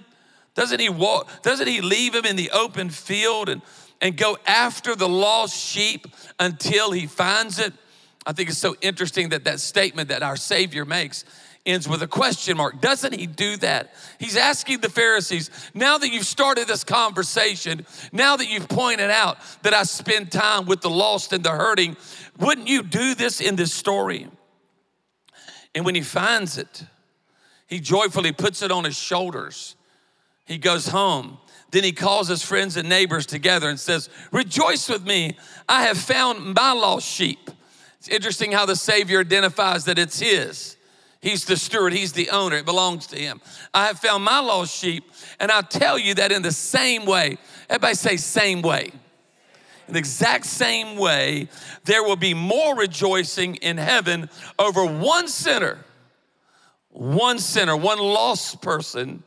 Doesn't 0.53 0.79
he 0.79 0.89
walk, 0.89 1.29
doesn't 1.41 1.67
he 1.67 1.81
leave 1.81 2.13
them 2.13 2.25
in 2.25 2.35
the 2.35 2.51
open 2.51 2.89
field 2.89 3.47
and, 3.47 3.61
and 4.01 4.17
go 4.17 4.37
after 4.45 4.95
the 4.95 5.07
lost 5.07 5.57
sheep 5.57 6.07
until 6.39 6.91
he 6.91 7.07
finds 7.07 7.57
it? 7.57 7.73
I 8.25 8.33
think 8.33 8.49
it's 8.49 8.57
so 8.57 8.75
interesting 8.81 9.29
that 9.29 9.45
that 9.45 9.59
statement 9.59 10.09
that 10.09 10.21
our 10.21 10.35
Savior 10.35 10.85
makes 10.85 11.23
ends 11.65 11.87
with 11.87 12.01
a 12.01 12.07
question 12.07 12.57
mark. 12.57 12.81
Doesn't 12.81 13.13
he 13.13 13.27
do 13.27 13.57
that? 13.57 13.93
He's 14.19 14.35
asking 14.35 14.79
the 14.79 14.89
Pharisees, 14.89 15.49
now 15.73 15.97
that 15.97 16.09
you've 16.09 16.25
started 16.25 16.67
this 16.67 16.83
conversation, 16.83 17.85
now 18.11 18.35
that 18.37 18.49
you've 18.49 18.69
pointed 18.69 19.09
out 19.09 19.37
that 19.63 19.73
I 19.73 19.83
spend 19.83 20.31
time 20.31 20.65
with 20.65 20.81
the 20.81 20.89
lost 20.89 21.33
and 21.33 21.43
the 21.43 21.51
hurting, 21.51 21.97
wouldn't 22.39 22.67
you 22.67 22.83
do 22.83 23.15
this 23.15 23.41
in 23.41 23.55
this 23.55 23.73
story? 23.73 24.27
And 25.75 25.85
when 25.85 25.95
he 25.95 26.01
finds 26.01 26.57
it, 26.57 26.83
he 27.67 27.79
joyfully 27.79 28.31
puts 28.31 28.61
it 28.61 28.71
on 28.71 28.83
his 28.83 28.97
shoulders. 28.97 29.75
He 30.45 30.57
goes 30.57 30.87
home. 30.87 31.37
Then 31.71 31.85
he 31.85 31.93
calls 31.93 32.27
his 32.27 32.43
friends 32.43 32.75
and 32.75 32.89
neighbors 32.89 33.25
together 33.25 33.69
and 33.69 33.79
says, 33.79 34.09
Rejoice 34.31 34.89
with 34.89 35.05
me, 35.05 35.37
I 35.69 35.83
have 35.83 35.97
found 35.97 36.53
my 36.53 36.73
lost 36.73 37.07
sheep. 37.07 37.49
It's 37.97 38.09
interesting 38.09 38.51
how 38.51 38.65
the 38.65 38.75
Savior 38.75 39.21
identifies 39.21 39.85
that 39.85 39.97
it's 39.97 40.19
his. 40.19 40.75
He's 41.21 41.45
the 41.45 41.55
steward, 41.55 41.93
he's 41.93 42.13
the 42.13 42.31
owner, 42.31 42.57
it 42.57 42.65
belongs 42.65 43.05
to 43.07 43.17
him. 43.17 43.41
I 43.73 43.85
have 43.85 43.99
found 43.99 44.23
my 44.23 44.39
lost 44.39 44.75
sheep, 44.75 45.03
and 45.39 45.51
I 45.51 45.61
tell 45.61 45.99
you 45.99 46.15
that 46.15 46.31
in 46.31 46.41
the 46.41 46.51
same 46.51 47.05
way, 47.05 47.37
everybody 47.69 47.93
say, 47.93 48.17
same 48.17 48.63
way. 48.63 48.91
In 49.87 49.93
the 49.93 49.99
exact 49.99 50.45
same 50.45 50.97
way, 50.97 51.47
there 51.83 52.03
will 52.03 52.15
be 52.15 52.33
more 52.33 52.75
rejoicing 52.75 53.55
in 53.55 53.77
heaven 53.77 54.29
over 54.57 54.83
one 54.83 55.27
sinner, 55.27 55.77
one 56.89 57.37
sinner, 57.37 57.77
one 57.77 57.99
lost 57.99 58.61
person 58.61 59.21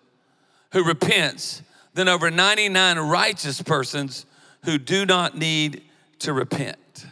who 0.72 0.82
repents 0.82 1.62
than 1.92 2.08
over 2.08 2.28
99 2.28 2.98
righteous 2.98 3.62
persons 3.62 4.26
who 4.64 4.78
do 4.78 5.06
not 5.06 5.36
need 5.36 5.82
to 6.20 6.32
repent. 6.32 7.06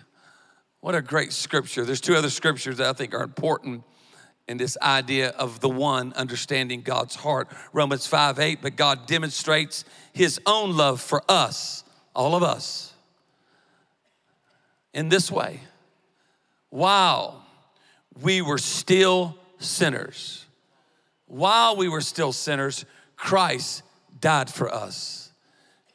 What 0.80 0.96
a 0.96 1.02
great 1.02 1.32
scripture. 1.32 1.84
There's 1.84 2.00
two 2.00 2.16
other 2.16 2.30
scriptures 2.30 2.78
that 2.78 2.88
I 2.88 2.92
think 2.92 3.14
are 3.14 3.22
important 3.22 3.84
in 4.48 4.56
this 4.56 4.76
idea 4.82 5.30
of 5.30 5.60
the 5.60 5.68
one 5.68 6.12
understanding 6.14 6.82
God's 6.82 7.14
heart. 7.14 7.48
Romans 7.72 8.06
5 8.06 8.38
8, 8.38 8.58
but 8.62 8.76
God 8.76 9.06
demonstrates 9.06 9.84
his 10.12 10.40
own 10.46 10.76
love 10.76 11.00
for 11.00 11.22
us, 11.28 11.84
all 12.14 12.34
of 12.34 12.42
us, 12.42 12.92
in 14.92 15.08
this 15.08 15.30
way. 15.30 15.60
While 16.70 17.44
we 18.20 18.42
were 18.42 18.58
still 18.58 19.36
sinners, 19.58 20.44
while 21.26 21.76
we 21.76 21.88
were 21.88 22.00
still 22.00 22.32
sinners, 22.32 22.84
Christ 23.16 23.82
died 24.20 24.50
for 24.50 24.72
us. 24.72 25.30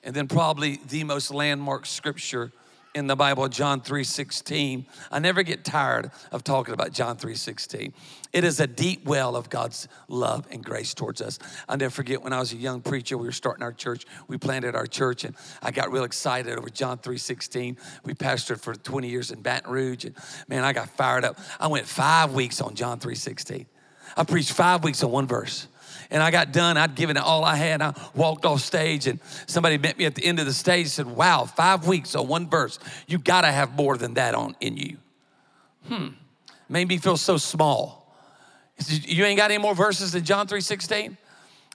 And 0.04 0.16
then, 0.16 0.28
probably 0.28 0.80
the 0.88 1.04
most 1.04 1.32
landmark 1.32 1.86
scripture 1.86 2.52
in 2.98 3.06
the 3.06 3.16
Bible, 3.16 3.48
John 3.48 3.80
3:16. 3.80 4.88
I 5.12 5.20
never 5.20 5.44
get 5.44 5.64
tired 5.64 6.10
of 6.32 6.44
talking 6.44 6.74
about 6.74 6.92
John 6.92 7.16
3:16. 7.16 7.94
It 8.34 8.44
is 8.44 8.60
a 8.60 8.66
deep 8.66 9.06
well 9.06 9.36
of 9.36 9.52
God's 9.52 9.88
love 10.08 10.48
and 10.50 10.66
grace 10.66 10.96
towards 10.96 11.22
us. 11.22 11.38
i 11.70 11.76
never 11.76 11.92
forget 11.92 12.24
when 12.24 12.34
I 12.34 12.40
was 12.40 12.54
a 12.54 12.58
young 12.58 12.82
preacher, 12.82 13.16
we 13.16 13.28
were 13.28 13.32
starting 13.32 13.64
our 13.64 13.72
church. 13.72 14.06
We 14.28 14.38
planted 14.40 14.76
our 14.76 14.88
church, 14.88 15.24
and 15.24 15.36
I 15.62 15.70
got 15.70 15.92
real 15.92 16.06
excited 16.06 16.58
over 16.58 16.70
John 16.70 16.98
3:16. 16.98 17.78
We 18.04 18.16
pastored 18.16 18.60
for 18.60 18.74
20 18.74 19.08
years 19.08 19.30
in 19.30 19.42
Baton 19.42 19.72
Rouge, 19.72 20.06
and 20.06 20.16
man, 20.48 20.64
I 20.64 20.74
got 20.74 20.90
fired 20.90 21.24
up. 21.24 21.40
I 21.60 21.68
went 21.68 21.86
five 21.86 22.34
weeks 22.34 22.62
on 22.62 22.74
John 22.74 23.00
3:16. 23.00 23.68
I 24.16 24.24
preached 24.24 24.54
five 24.54 24.84
weeks 24.84 25.04
on 25.04 25.12
one 25.12 25.28
verse 25.28 25.68
and 26.10 26.24
I 26.24 26.32
got 26.32 26.52
done. 26.52 26.78
I'd 26.78 26.96
given 26.96 27.18
it 27.18 27.24
all 27.24 27.44
I 27.44 27.56
had. 27.56 27.82
I 27.82 27.94
walked 28.16 28.46
off 28.46 28.62
stage, 28.62 29.08
and 29.08 29.20
somebody 29.46 29.78
met 29.78 29.98
me 29.98 30.06
at 30.06 30.16
the 30.16 30.26
end 30.26 30.40
of 30.40 30.46
the 30.46 30.54
stage 30.54 30.88
said, 30.88 31.08
Wow, 31.08 31.46
five 31.46 31.88
weeks 31.88 32.16
on 32.16 32.28
one 32.28 32.50
verse. 32.50 32.80
You 33.08 33.18
got 33.18 33.42
to 33.42 33.52
have 33.52 33.76
more 33.76 33.98
than 33.98 34.16
that 34.16 34.36
on 34.36 34.56
in 34.60 34.78
you. 34.78 34.98
Hmm. 35.88 36.08
Made 36.70 36.88
me 36.88 36.98
feel 36.98 37.18
so 37.18 37.38
small. 37.38 38.14
You 38.88 39.26
ain't 39.26 39.38
got 39.38 39.52
any 39.52 39.62
more 39.62 39.74
verses 39.74 40.12
than 40.12 40.24
John 40.24 40.48
3 40.48 40.62
16? 40.62 41.18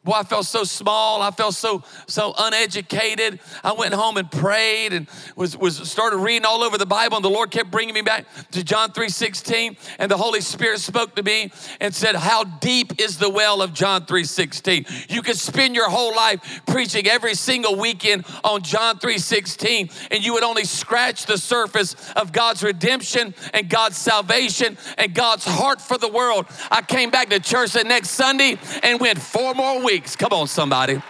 Boy, 0.04 0.14
I 0.14 0.24
felt 0.24 0.46
so 0.46 0.64
small. 0.64 1.22
I 1.22 1.30
felt 1.30 1.54
so 1.54 1.84
so 2.08 2.34
uneducated. 2.36 3.38
I 3.62 3.72
went 3.72 3.94
home 3.94 4.16
and 4.16 4.28
prayed 4.28 4.92
and 4.92 5.06
was, 5.36 5.56
was 5.56 5.88
started 5.88 6.16
reading 6.16 6.44
all 6.44 6.64
over 6.64 6.76
the 6.76 6.86
Bible, 6.86 7.18
and 7.18 7.24
the 7.24 7.30
Lord 7.30 7.52
kept 7.52 7.70
bringing 7.70 7.94
me 7.94 8.02
back 8.02 8.26
to 8.50 8.64
John 8.64 8.90
3:16. 8.90 9.76
And 10.00 10.10
the 10.10 10.16
Holy 10.16 10.40
Spirit 10.40 10.80
spoke 10.80 11.14
to 11.14 11.22
me 11.22 11.52
and 11.80 11.94
said, 11.94 12.16
How 12.16 12.42
deep 12.42 13.00
is 13.00 13.18
the 13.18 13.30
well 13.30 13.62
of 13.62 13.74
John 13.74 14.04
3:16? 14.04 15.08
You 15.08 15.22
could 15.22 15.38
spend 15.38 15.76
your 15.76 15.88
whole 15.88 16.16
life 16.16 16.62
preaching 16.66 17.06
every 17.06 17.36
single 17.36 17.76
weekend 17.76 18.26
on 18.42 18.62
John 18.62 18.98
3:16, 18.98 19.88
and 20.10 20.24
you 20.26 20.32
would 20.32 20.42
only 20.42 20.64
scratch 20.64 21.26
the 21.26 21.38
surface 21.38 21.94
of 22.16 22.32
God's 22.32 22.64
redemption 22.64 23.36
and 23.54 23.70
God's 23.70 23.98
salvation 23.98 24.76
and 24.98 25.14
God's 25.14 25.44
heart 25.44 25.80
for 25.80 25.96
the 25.96 26.08
world. 26.08 26.46
I 26.72 26.82
came 26.82 27.10
back 27.10 27.28
to 27.28 27.38
church 27.38 27.70
the 27.70 27.84
next 27.84 28.10
Sunday 28.10 28.58
and 28.82 28.98
went 28.98 29.22
four 29.22 29.54
more 29.54 29.80
weeks 29.80 29.91
weeks. 29.92 30.16
Come 30.16 30.32
on, 30.32 30.46
somebody. 30.46 31.02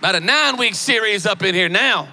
About 0.00 0.16
a 0.16 0.20
nine 0.20 0.56
week 0.56 0.74
series 0.74 1.26
up 1.26 1.44
in 1.44 1.54
here 1.54 1.68
now. 1.68 2.08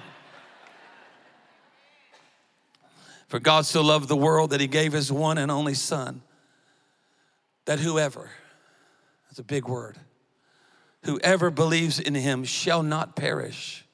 For 3.26 3.40
God 3.40 3.66
so 3.66 3.82
loved 3.82 4.06
the 4.06 4.16
world 4.16 4.50
that 4.50 4.60
he 4.60 4.68
gave 4.68 4.92
his 4.92 5.10
one 5.10 5.38
and 5.38 5.50
only 5.50 5.74
Son, 5.74 6.22
that 7.64 7.80
whoever, 7.80 8.30
that's 9.26 9.40
a 9.40 9.42
big 9.42 9.66
word, 9.66 9.98
whoever 11.02 11.50
believes 11.50 11.98
in 11.98 12.14
him 12.14 12.44
shall 12.44 12.84
not 12.84 13.16
perish, 13.16 13.84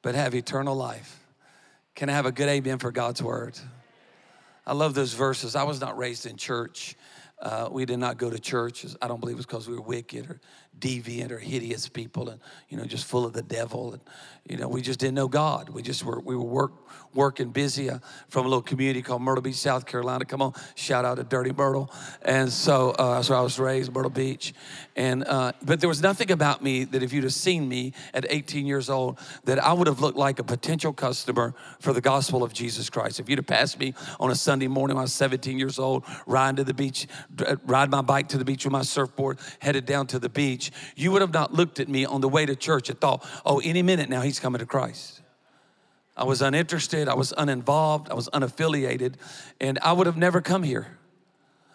but 0.00 0.14
have 0.14 0.34
eternal 0.34 0.74
life. 0.74 1.20
Can 1.94 2.08
I 2.08 2.12
have 2.14 2.24
a 2.24 2.32
good 2.32 2.48
amen 2.48 2.78
for 2.78 2.90
God's 2.90 3.22
word? 3.22 3.58
I 4.66 4.72
love 4.72 4.94
those 4.94 5.12
verses. 5.12 5.54
I 5.54 5.64
was 5.64 5.78
not 5.78 5.98
raised 5.98 6.24
in 6.24 6.38
church. 6.38 6.96
Uh, 7.40 7.68
we 7.70 7.86
did 7.86 7.98
not 7.98 8.18
go 8.18 8.28
to 8.28 8.38
church. 8.38 8.84
I 9.00 9.08
don't 9.08 9.20
believe 9.20 9.36
it's 9.36 9.46
because 9.46 9.66
we 9.66 9.74
were 9.74 9.80
wicked 9.82 10.28
or 10.28 10.40
deviant 10.78 11.30
or 11.30 11.38
hideous 11.38 11.88
people 11.88 12.28
and, 12.28 12.40
you 12.68 12.76
know, 12.76 12.84
just 12.84 13.06
full 13.06 13.24
of 13.24 13.32
the 13.32 13.42
devil. 13.42 13.92
And, 13.92 14.02
you 14.50 14.56
know, 14.56 14.66
we 14.66 14.82
just 14.82 14.98
didn't 14.98 15.14
know 15.14 15.28
God. 15.28 15.68
We 15.68 15.80
just 15.80 16.04
were, 16.04 16.18
we 16.18 16.34
were 16.34 16.42
work, 16.42 16.72
working 17.14 17.50
busy 17.50 17.88
uh, 17.88 18.00
from 18.28 18.46
a 18.46 18.48
little 18.48 18.62
community 18.62 19.00
called 19.00 19.22
Myrtle 19.22 19.42
Beach, 19.42 19.54
South 19.54 19.86
Carolina. 19.86 20.24
Come 20.24 20.42
on, 20.42 20.54
shout 20.74 21.04
out 21.04 21.16
to 21.16 21.22
Dirty 21.22 21.52
Myrtle. 21.52 21.88
And 22.22 22.52
so 22.52 22.90
uh, 22.90 23.14
that's 23.14 23.30
where 23.30 23.38
I 23.38 23.42
was 23.42 23.60
raised, 23.60 23.92
Myrtle 23.92 24.10
Beach. 24.10 24.52
And, 24.96 25.24
uh, 25.24 25.52
but 25.62 25.78
there 25.78 25.88
was 25.88 26.02
nothing 26.02 26.32
about 26.32 26.64
me 26.64 26.82
that 26.82 27.00
if 27.00 27.12
you'd 27.12 27.22
have 27.22 27.32
seen 27.32 27.68
me 27.68 27.92
at 28.12 28.26
18 28.28 28.66
years 28.66 28.90
old, 28.90 29.20
that 29.44 29.62
I 29.62 29.72
would 29.72 29.86
have 29.86 30.00
looked 30.00 30.18
like 30.18 30.40
a 30.40 30.44
potential 30.44 30.92
customer 30.92 31.54
for 31.78 31.92
the 31.92 32.00
gospel 32.00 32.42
of 32.42 32.52
Jesus 32.52 32.90
Christ. 32.90 33.20
If 33.20 33.28
you'd 33.28 33.38
have 33.38 33.46
passed 33.46 33.78
me 33.78 33.94
on 34.18 34.32
a 34.32 34.34
Sunday 34.34 34.66
morning 34.66 34.96
when 34.96 35.02
I 35.02 35.04
was 35.04 35.12
17 35.12 35.60
years 35.60 35.78
old, 35.78 36.04
riding 36.26 36.56
to 36.56 36.64
the 36.64 36.74
beach, 36.74 37.06
ride 37.66 37.90
my 37.90 38.02
bike 38.02 38.28
to 38.30 38.38
the 38.38 38.44
beach 38.44 38.64
with 38.64 38.72
my 38.72 38.82
surfboard, 38.82 39.38
headed 39.60 39.86
down 39.86 40.08
to 40.08 40.18
the 40.18 40.28
beach, 40.28 40.72
you 40.96 41.12
would 41.12 41.22
have 41.22 41.32
not 41.32 41.54
looked 41.54 41.78
at 41.78 41.88
me 41.88 42.04
on 42.04 42.20
the 42.20 42.28
way 42.28 42.44
to 42.46 42.56
church 42.56 42.90
and 42.90 43.00
thought, 43.00 43.24
oh, 43.46 43.60
any 43.60 43.82
minute 43.82 44.08
now 44.08 44.20
he's 44.20 44.39
coming 44.40 44.58
to 44.58 44.66
Christ. 44.66 45.22
I 46.16 46.24
was 46.24 46.42
uninterested, 46.42 47.08
I 47.08 47.14
was 47.14 47.32
uninvolved, 47.36 48.10
I 48.10 48.14
was 48.14 48.28
unaffiliated, 48.30 49.14
and 49.60 49.78
I 49.80 49.92
would 49.92 50.06
have 50.06 50.16
never 50.16 50.40
come 50.40 50.62
here. 50.62 50.98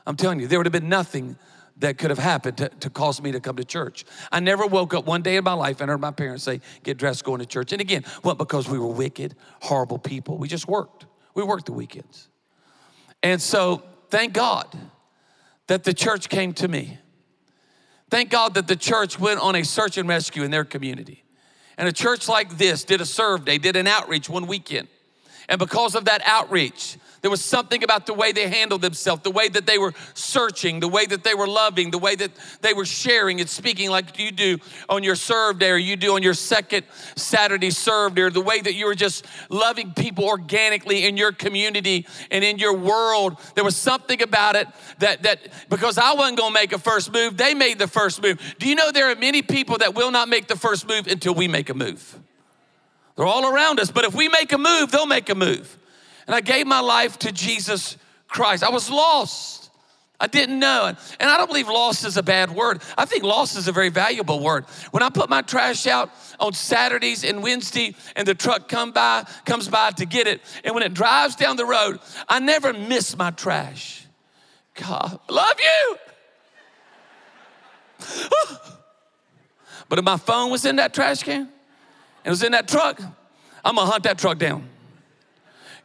I'm 0.05 0.15
telling 0.15 0.39
you, 0.39 0.48
there 0.48 0.60
would 0.60 0.65
have 0.65 0.74
been 0.74 0.89
nothing 0.89 1.38
that 1.77 1.98
could 1.98 2.10
have 2.10 2.19
happened 2.19 2.57
to, 2.57 2.69
to 2.69 2.89
cause 2.89 3.22
me 3.22 3.31
to 3.31 3.39
come 3.39 3.57
to 3.57 3.65
church. 3.65 4.05
I 4.31 4.39
never 4.39 4.65
woke 4.65 4.93
up 4.93 5.05
one 5.05 5.22
day 5.22 5.36
in 5.36 5.43
my 5.43 5.53
life 5.53 5.81
and 5.81 5.89
heard 5.89 6.00
my 6.00 6.12
parents 6.12 6.43
say, 6.43 6.62
get 6.84 6.98
dressed, 6.98 7.24
going 7.24 7.39
to 7.39 7.45
church. 7.45 7.72
And 7.72 7.81
again, 7.81 8.03
what? 8.22 8.38
Because 8.38 8.69
we 8.69 8.79
were 8.79 8.88
wicked, 8.88 9.36
horrible 9.62 9.98
people. 9.98 10.38
We 10.38 10.48
just 10.48 10.67
worked. 10.67 11.05
We 11.34 11.43
worked 11.43 11.65
the 11.65 11.74
weekends. 11.74 12.29
And 13.22 13.41
so, 13.41 13.84
thank 14.10 14.34
God 14.34 14.67
that 15.67 15.84
the 15.84 15.93
church 15.93 16.29
came 16.29 16.53
to 16.53 16.67
me. 16.67 17.00
Thank 18.10 18.29
God 18.29 18.53
that 18.53 18.67
the 18.67 18.75
church 18.75 19.19
went 19.19 19.41
on 19.41 19.55
a 19.55 19.63
search 19.63 19.98
and 19.98 20.07
rescue 20.07 20.43
in 20.43 20.51
their 20.51 20.63
community. 20.63 21.25
And 21.77 21.88
a 21.88 21.94
church 21.94 22.27
like 22.27 22.58
this 22.58 22.84
did 22.84 23.01
a 23.01 23.05
serve 23.05 23.46
day, 23.46 23.58
did 23.58 23.75
an 23.75 23.88
outreach 23.88 24.29
one 24.29 24.48
weekend. 24.48 24.88
And 25.50 25.60
because 25.60 25.96
of 25.96 26.05
that 26.05 26.22
outreach, 26.25 26.98
there 27.25 27.32
was 27.32 27.44
something 27.44 27.84
about 27.84 28.05
the 28.05 28.13
way 28.13 28.32
they 28.32 28.48
handled 28.48 28.84
themselves, 28.84 29.24
the 29.24 29.32
way 29.32 29.50
that 29.50 29.65
they 29.65 29.79
were 29.79 29.96
searching, 30.13 30.79
the 30.79 30.88
way 30.88 31.08
that 31.08 31.24
they 31.24 31.34
were 31.34 31.48
loving, 31.48 31.89
the 31.89 31.98
way 31.98 32.15
that 32.15 32.29
they 32.62 32.72
were 32.72 32.86
sharing 32.86 33.41
and 33.41 33.50
speaking 33.50 33.89
like 33.89 34.20
you 34.20 34.29
do 34.29 34.60
on 34.89 35.03
your 35.03 35.15
serve 35.15 35.58
day 35.58 35.72
or 35.72 35.75
you 35.75 35.96
do 35.96 36.13
on 36.13 36.22
your 36.22 36.36
second 36.36 36.86
Saturday 37.15 37.72
serve 37.72 38.13
day, 38.13 38.22
or 38.22 38.29
the 38.29 38.41
way 38.41 38.62
that 38.62 38.75
you 38.75 38.86
were 38.86 38.94
just 38.94 39.25
loving 39.50 39.91
people 39.94 40.25
organically 40.25 41.08
in 41.08 41.17
your 41.17 41.32
community 41.32 42.05
and 42.29 42.44
in 42.44 42.60
your 42.60 42.77
world. 42.77 43.39
There 43.55 43.63
was 43.63 43.75
something 43.75 44.22
about 44.22 44.55
it 44.55 44.67
that, 45.00 45.24
that 45.24 45.39
because 45.67 45.98
I 45.98 46.13
wasn't 46.13 46.38
gonna 46.38 46.53
make 46.53 46.74
a 46.74 46.77
first 46.77 47.12
move, 47.12 47.38
they 47.38 47.55
made 47.55 47.79
the 47.79 47.88
first 47.88 48.22
move. 48.22 48.39
Do 48.60 48.70
you 48.70 48.75
know 48.75 48.91
there 48.91 49.10
are 49.10 49.15
many 49.15 49.41
people 49.41 49.79
that 49.79 49.96
will 49.96 50.12
not 50.12 50.29
make 50.29 50.46
the 50.46 50.58
first 50.58 50.88
move 50.88 51.08
until 51.08 51.34
we 51.34 51.48
make 51.48 51.72
a 51.72 51.74
move? 51.74 52.20
They're 53.15 53.25
all 53.25 53.51
around 53.51 53.79
us, 53.79 53.89
but 53.89 54.05
if 54.05 54.13
we 54.13 54.29
make 54.29 54.53
a 54.53 54.60
move, 54.60 54.91
they'll 54.91 55.08
make 55.08 55.29
a 55.29 55.36
move 55.36 55.79
and 56.27 56.36
I 56.36 56.41
gave 56.41 56.67
my 56.67 56.79
life 56.79 57.20
to 57.20 57.32
Jesus 57.32 57.98
Christ. 58.27 58.63
I 58.63 58.70
was 58.70 58.89
lost. 58.89 59.65
I 60.20 60.27
didn't 60.27 60.60
know. 60.60 60.94
And 61.20 61.29
I 61.29 61.38
don't 61.38 61.48
believe 61.48 61.67
lost 61.67 62.05
is 62.05 62.15
a 62.17 62.24
bad 62.24 62.51
word. 62.51 62.82
I 62.98 63.05
think 63.05 63.24
lost 63.24 63.58
is 63.58 63.67
a 63.67 63.72
very 63.72 63.89
valuable 63.89 64.39
word. 64.39 64.65
When 64.91 65.03
I 65.03 65.10
put 65.10 65.29
my 65.29 65.41
trash 65.41 65.88
out 65.88 66.10
on 66.39 66.53
Saturdays 66.53 67.24
and 67.24 67.44
Wednesday 67.44 67.96
and 68.15 68.27
the 68.27 68.34
truck 68.34 68.70
come 68.70 68.91
by, 68.91 69.25
comes 69.46 69.67
by 69.67 69.91
to 69.91 70.05
get 70.05 70.27
it, 70.27 70.41
and 70.63 70.74
when 70.74 70.84
it 70.84 70.94
drives 70.94 71.36
down 71.36 71.58
the 71.58 71.65
road, 71.65 72.00
I 72.29 72.39
never 72.39 72.74
miss 72.74 73.17
my 73.17 73.32
trash 73.32 74.01
God, 74.75 75.20
love 75.29 75.55
you. 75.58 75.98
but 79.88 80.00
if 80.00 80.03
my 80.03 80.17
phone 80.17 80.51
was 80.51 80.65
in 80.65 80.75
that 80.77 80.94
trash 80.94 81.24
can 81.24 81.41
and 81.41 81.50
it 82.25 82.29
was 82.29 82.44
in 82.44 82.51
that 82.51 82.67
truck, 82.67 83.01
I'm 83.63 83.75
gonna 83.75 83.89
hunt 83.89 84.03
that 84.03 84.17
truck 84.17 84.38
down 84.38 84.67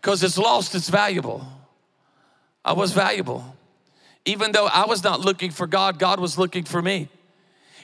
because 0.01 0.23
it's 0.23 0.39
lost 0.39 0.75
its 0.75 0.89
valuable. 0.89 1.47
I 2.65 2.73
was 2.73 2.93
valuable. 2.93 3.57
Even 4.25 4.53
though 4.53 4.67
I 4.67 4.87
was 4.87 5.03
not 5.03 5.21
looking 5.21 5.51
for 5.51 5.67
God, 5.67 5.99
God 5.99 6.21
was 6.21 6.39
looking 6.39 6.65
for 6.65 6.81
me. 6.81 7.09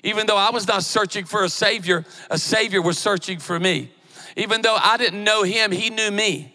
Even 0.02 0.26
though 0.26 0.36
I 0.36 0.50
was 0.50 0.66
not 0.66 0.82
searching 0.82 1.24
for 1.24 1.44
a 1.44 1.48
Savior, 1.48 2.04
a 2.30 2.38
Savior 2.38 2.80
was 2.80 2.98
searching 2.98 3.38
for 3.38 3.58
me. 3.58 3.90
Even 4.36 4.62
though 4.62 4.76
I 4.76 4.96
didn't 4.96 5.24
know 5.24 5.42
Him, 5.42 5.72
He 5.72 5.90
knew 5.90 6.10
me. 6.10 6.54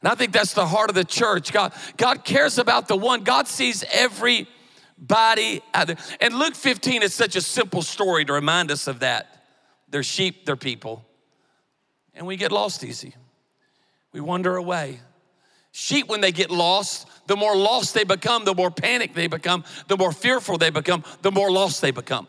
And 0.00 0.10
I 0.10 0.14
think 0.14 0.32
that's 0.32 0.54
the 0.54 0.66
heart 0.66 0.90
of 0.90 0.94
the 0.94 1.04
church. 1.04 1.52
God, 1.52 1.72
God 1.96 2.24
cares 2.24 2.58
about 2.58 2.88
the 2.88 2.96
one. 2.96 3.24
God 3.24 3.48
sees 3.48 3.84
everybody 3.92 5.62
out 5.72 5.86
there. 5.86 5.96
And 6.20 6.34
Luke 6.34 6.54
15 6.54 7.02
is 7.02 7.14
such 7.14 7.36
a 7.36 7.40
simple 7.40 7.82
story 7.82 8.24
to 8.24 8.32
remind 8.32 8.70
us 8.70 8.86
of 8.86 9.00
that. 9.00 9.44
They're 9.88 10.02
sheep, 10.02 10.44
they're 10.44 10.56
people. 10.56 11.04
And 12.14 12.26
we 12.26 12.36
get 12.36 12.52
lost 12.52 12.84
easy. 12.84 13.14
We 14.12 14.20
wander 14.20 14.56
away. 14.56 15.00
Sheep, 15.72 16.08
when 16.08 16.20
they 16.20 16.32
get 16.32 16.50
lost, 16.50 17.08
the 17.26 17.36
more 17.36 17.56
lost 17.56 17.94
they 17.94 18.04
become, 18.04 18.44
the 18.44 18.54
more 18.54 18.70
panicked 18.70 19.14
they 19.14 19.26
become, 19.26 19.64
the 19.88 19.96
more 19.96 20.12
fearful 20.12 20.58
they 20.58 20.70
become, 20.70 21.02
the 21.22 21.32
more 21.32 21.50
lost 21.50 21.80
they 21.80 21.90
become. 21.90 22.28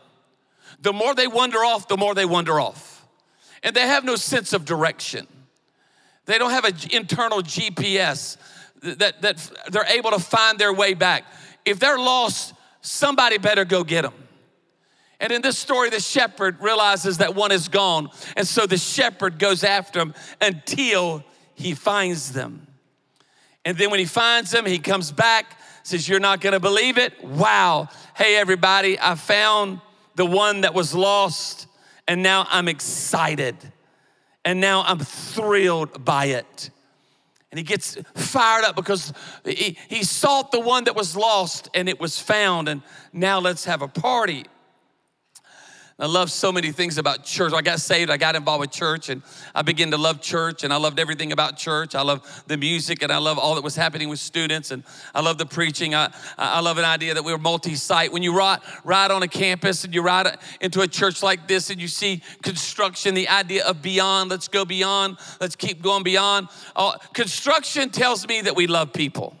The 0.80 0.92
more 0.92 1.14
they 1.14 1.26
wander 1.26 1.58
off, 1.58 1.86
the 1.88 1.96
more 1.96 2.14
they 2.14 2.24
wander 2.24 2.58
off. 2.58 3.06
And 3.62 3.74
they 3.74 3.86
have 3.86 4.04
no 4.04 4.16
sense 4.16 4.52
of 4.52 4.64
direction. 4.64 5.26
They 6.26 6.38
don't 6.38 6.50
have 6.50 6.64
an 6.64 6.74
internal 6.90 7.42
GPS 7.42 8.38
that, 8.82 9.20
that 9.22 9.50
they're 9.70 9.86
able 9.86 10.10
to 10.10 10.18
find 10.18 10.58
their 10.58 10.72
way 10.72 10.94
back. 10.94 11.24
If 11.64 11.78
they're 11.78 11.98
lost, 11.98 12.54
somebody 12.80 13.38
better 13.38 13.64
go 13.64 13.84
get 13.84 14.02
them. 14.02 14.14
And 15.20 15.32
in 15.32 15.42
this 15.42 15.58
story, 15.58 15.90
the 15.90 16.00
shepherd 16.00 16.60
realizes 16.60 17.18
that 17.18 17.34
one 17.34 17.52
is 17.52 17.68
gone. 17.68 18.10
And 18.36 18.46
so 18.46 18.66
the 18.66 18.76
shepherd 18.76 19.38
goes 19.38 19.64
after 19.64 20.00
him 20.00 20.14
until 20.40 21.24
he 21.54 21.74
finds 21.74 22.32
them. 22.32 22.66
And 23.64 23.78
then 23.78 23.90
when 23.90 24.00
he 24.00 24.06
finds 24.06 24.50
them, 24.50 24.66
he 24.66 24.78
comes 24.78 25.10
back, 25.10 25.58
says, 25.82 26.08
You're 26.08 26.20
not 26.20 26.40
gonna 26.40 26.60
believe 26.60 26.98
it. 26.98 27.22
Wow. 27.22 27.88
Hey, 28.14 28.36
everybody, 28.36 28.98
I 29.00 29.14
found 29.14 29.80
the 30.16 30.26
one 30.26 30.62
that 30.62 30.74
was 30.74 30.94
lost, 30.94 31.66
and 32.06 32.22
now 32.22 32.46
I'm 32.50 32.68
excited. 32.68 33.56
And 34.44 34.60
now 34.60 34.82
I'm 34.82 34.98
thrilled 34.98 36.04
by 36.04 36.26
it. 36.26 36.70
And 37.50 37.58
he 37.58 37.62
gets 37.62 37.96
fired 38.14 38.64
up 38.64 38.74
because 38.74 39.12
he, 39.44 39.78
he 39.88 40.02
sought 40.02 40.50
the 40.50 40.58
one 40.60 40.84
that 40.84 40.96
was 40.96 41.16
lost 41.16 41.70
and 41.72 41.88
it 41.88 42.00
was 42.00 42.18
found. 42.18 42.68
And 42.68 42.82
now 43.12 43.38
let's 43.38 43.64
have 43.64 43.80
a 43.80 43.86
party. 43.86 44.44
I 45.96 46.06
love 46.06 46.28
so 46.28 46.50
many 46.50 46.72
things 46.72 46.98
about 46.98 47.22
church. 47.22 47.52
I 47.52 47.62
got 47.62 47.80
saved, 47.80 48.10
I 48.10 48.16
got 48.16 48.34
involved 48.34 48.62
with 48.62 48.72
church, 48.72 49.10
and 49.10 49.22
I 49.54 49.62
began 49.62 49.92
to 49.92 49.96
love 49.96 50.20
church, 50.20 50.64
and 50.64 50.72
I 50.72 50.76
loved 50.76 50.98
everything 50.98 51.30
about 51.30 51.56
church. 51.56 51.94
I 51.94 52.02
love 52.02 52.42
the 52.48 52.56
music, 52.56 53.02
and 53.02 53.12
I 53.12 53.18
love 53.18 53.38
all 53.38 53.54
that 53.54 53.62
was 53.62 53.76
happening 53.76 54.08
with 54.08 54.18
students, 54.18 54.72
and 54.72 54.82
I 55.14 55.20
love 55.20 55.38
the 55.38 55.46
preaching. 55.46 55.94
I, 55.94 56.12
I 56.36 56.58
love 56.60 56.78
an 56.78 56.84
idea 56.84 57.14
that 57.14 57.22
we 57.22 57.30
were 57.30 57.38
multi 57.38 57.76
site. 57.76 58.12
When 58.12 58.24
you 58.24 58.36
ride, 58.36 58.58
ride 58.82 59.12
on 59.12 59.22
a 59.22 59.28
campus 59.28 59.84
and 59.84 59.94
you 59.94 60.02
ride 60.02 60.36
into 60.60 60.80
a 60.80 60.88
church 60.88 61.22
like 61.22 61.46
this, 61.46 61.70
and 61.70 61.80
you 61.80 61.86
see 61.86 62.22
construction, 62.42 63.14
the 63.14 63.28
idea 63.28 63.64
of 63.64 63.80
beyond, 63.80 64.30
let's 64.30 64.48
go 64.48 64.64
beyond, 64.64 65.16
let's 65.40 65.54
keep 65.54 65.80
going 65.80 66.02
beyond. 66.02 66.48
Uh, 66.74 66.98
construction 67.12 67.90
tells 67.90 68.26
me 68.26 68.40
that 68.40 68.56
we 68.56 68.66
love 68.66 68.92
people. 68.92 69.36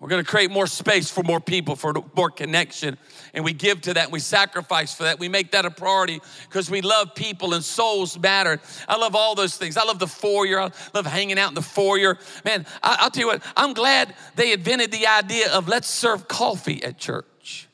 We're 0.00 0.08
going 0.08 0.24
to 0.24 0.28
create 0.28 0.50
more 0.50 0.66
space 0.66 1.10
for 1.10 1.22
more 1.22 1.40
people, 1.40 1.76
for 1.76 1.92
more 2.16 2.30
connection. 2.30 2.96
And 3.34 3.44
we 3.44 3.52
give 3.52 3.82
to 3.82 3.94
that, 3.94 4.10
we 4.10 4.18
sacrifice 4.18 4.94
for 4.94 5.02
that. 5.02 5.18
We 5.18 5.28
make 5.28 5.52
that 5.52 5.66
a 5.66 5.70
priority 5.70 6.20
because 6.48 6.70
we 6.70 6.80
love 6.80 7.14
people 7.14 7.52
and 7.52 7.62
souls 7.62 8.18
matter. 8.18 8.60
I 8.88 8.96
love 8.96 9.14
all 9.14 9.34
those 9.34 9.58
things. 9.58 9.76
I 9.76 9.84
love 9.84 9.98
the 9.98 10.06
foyer. 10.06 10.58
I 10.58 10.70
love 10.94 11.04
hanging 11.04 11.38
out 11.38 11.50
in 11.50 11.54
the 11.54 11.60
foyer. 11.60 12.16
Man, 12.46 12.64
I, 12.82 13.04
will 13.04 13.10
tell 13.10 13.20
you 13.20 13.26
what, 13.26 13.42
I'm 13.54 13.74
glad 13.74 14.14
they 14.36 14.54
invented 14.54 14.90
the 14.90 15.06
idea 15.06 15.52
of 15.52 15.68
let's 15.68 15.88
serve 15.88 16.26
coffee 16.28 16.82
at 16.82 16.96
church. 16.96 17.68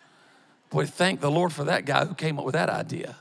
Boy, 0.70 0.87
thank 0.87 1.20
the 1.20 1.31
Lord 1.31 1.53
for 1.53 1.62
that 1.64 1.85
guy 1.85 2.07
who 2.07 2.14
came 2.14 2.40
up 2.40 2.44
with 2.44 2.55
that 2.55 2.68
idea. 2.68 3.14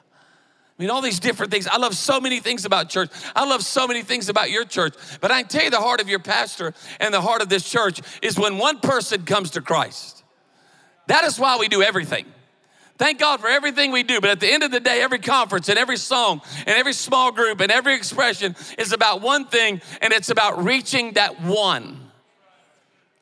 I 0.78 0.82
mean, 0.82 0.90
all 0.90 1.02
these 1.02 1.22
different 1.22 1.54
things. 1.54 1.68
I 1.68 1.78
love 1.78 1.96
so 1.96 2.20
many 2.20 2.42
things 2.42 2.66
about 2.66 2.90
church. 2.90 3.10
I 3.34 3.46
love 3.46 3.64
so 3.64 3.88
many 3.88 4.04
things 4.04 4.28
about 4.28 4.52
your 4.52 4.66
church. 4.66 4.94
But 5.22 5.32
I 5.32 5.42
can 5.42 5.50
tell 5.50 5.64
you 5.64 5.70
the 5.70 5.80
heart 5.80 6.02
of 6.02 6.10
your 6.10 6.20
pastor 6.20 6.74
and 7.00 7.14
the 7.14 7.22
heart 7.22 7.42
of 7.42 7.48
this 7.48 7.70
church 7.70 8.02
is 8.22 8.38
when 8.38 8.58
one 8.58 8.80
person 8.80 9.24
comes 9.24 9.52
to 9.52 9.62
Christ. 9.62 10.24
That 11.08 11.24
is 11.24 11.40
why 11.40 11.58
we 11.58 11.70
do 11.70 11.82
everything. 11.82 12.26
Thank 12.98 13.20
God 13.20 13.40
for 13.40 13.48
everything 13.48 13.92
we 13.92 14.04
do. 14.04 14.20
But 14.20 14.32
at 14.32 14.40
the 14.42 14.52
end 14.52 14.64
of 14.64 14.72
the 14.72 14.80
day, 14.82 15.02
every 15.02 15.20
conference 15.20 15.70
and 15.70 15.80
every 15.80 15.98
song 15.98 16.42
and 16.60 16.70
every 16.70 16.94
small 16.94 17.32
group 17.32 17.62
and 17.62 17.72
every 17.72 17.94
expression 17.96 18.56
is 18.78 18.92
about 18.92 19.22
one 19.22 19.46
thing, 19.46 19.82
and 20.02 20.14
it's 20.14 20.30
about 20.30 20.64
reaching 20.64 21.14
that 21.14 21.42
one. 21.42 22.00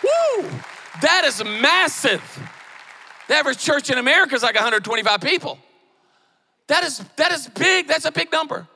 Woo! 0.02 0.50
That 1.02 1.24
is 1.26 1.44
massive. 1.44 2.24
The 3.28 3.36
average 3.36 3.60
church 3.60 3.92
in 3.92 4.00
America 4.00 4.36
is 4.36 4.42
like 4.42 4.56
125 4.56 5.22
people. 5.22 5.60
That 6.68 6.84
is, 6.84 6.98
that 7.18 7.32
is 7.32 7.48
big. 7.48 7.88
That's 7.88 8.06
a 8.06 8.12
big 8.12 8.32
number. 8.32 8.68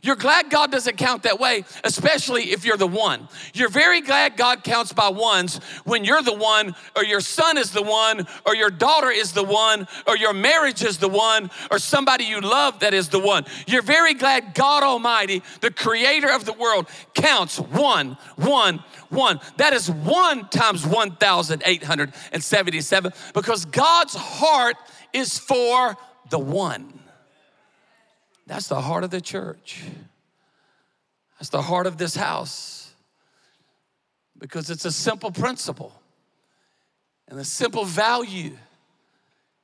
You're 0.02 0.16
glad 0.16 0.50
God 0.50 0.72
doesn't 0.72 0.98
count 0.98 1.22
that 1.24 1.40
way, 1.40 1.66
especially 1.84 2.52
if 2.52 2.66
you're 2.66 2.78
the 2.78 2.88
one. 2.88 3.28
You're 3.54 3.70
very 3.70 4.02
glad 4.02 4.38
God 4.38 4.64
counts 4.64 4.94
by 4.94 5.10
ones 5.10 5.60
when 5.84 6.04
you're 6.04 6.22
the 6.22 6.34
one, 6.34 6.76
or 6.96 7.04
your 7.04 7.22
son 7.22 7.58
is 7.58 7.72
the 7.72 7.82
one, 7.82 8.28
or 8.46 8.56
your 8.56 8.70
daughter 8.70 9.10
is 9.10 9.32
the 9.34 9.44
one, 9.44 9.88
or 10.08 10.16
your 10.18 10.34
marriage 10.34 10.84
is 10.84 11.00
the 11.00 11.10
one, 11.10 11.50
or 11.72 11.80
somebody 11.80 12.26
you 12.26 12.42
love 12.42 12.80
that 12.80 12.94
is 12.94 13.10
the 13.10 13.20
one. 13.20 13.46
You're 13.68 13.82
very 13.82 14.14
glad 14.14 14.54
God 14.54 14.84
Almighty, 14.84 15.42
the 15.62 15.72
creator 15.72 16.30
of 16.32 16.46
the 16.46 16.54
world, 16.54 16.88
counts 17.14 17.60
one, 17.60 18.18
one, 18.36 18.84
one. 19.10 19.40
That 19.58 19.74
is 19.74 19.92
one 19.92 20.48
times 20.50 20.86
1,877 20.86 23.14
because 23.34 23.66
God's 23.66 24.16
heart 24.16 24.78
is 25.14 25.38
for 25.38 25.98
the 26.30 26.40
one. 26.40 27.00
That's 28.50 28.68
the 28.68 28.82
heart 28.82 29.04
of 29.04 29.12
the 29.12 29.22
church. 29.22 29.84
That's 31.38 31.50
the 31.50 31.62
heart 31.62 31.86
of 31.86 32.00
this 32.00 32.16
house. 32.16 32.92
Because 34.40 34.72
it's 34.72 34.86
a 34.86 34.92
simple 34.92 35.30
principle 35.32 35.94
and 37.28 37.40
a 37.40 37.46
simple 37.46 37.86
value. 37.86 38.58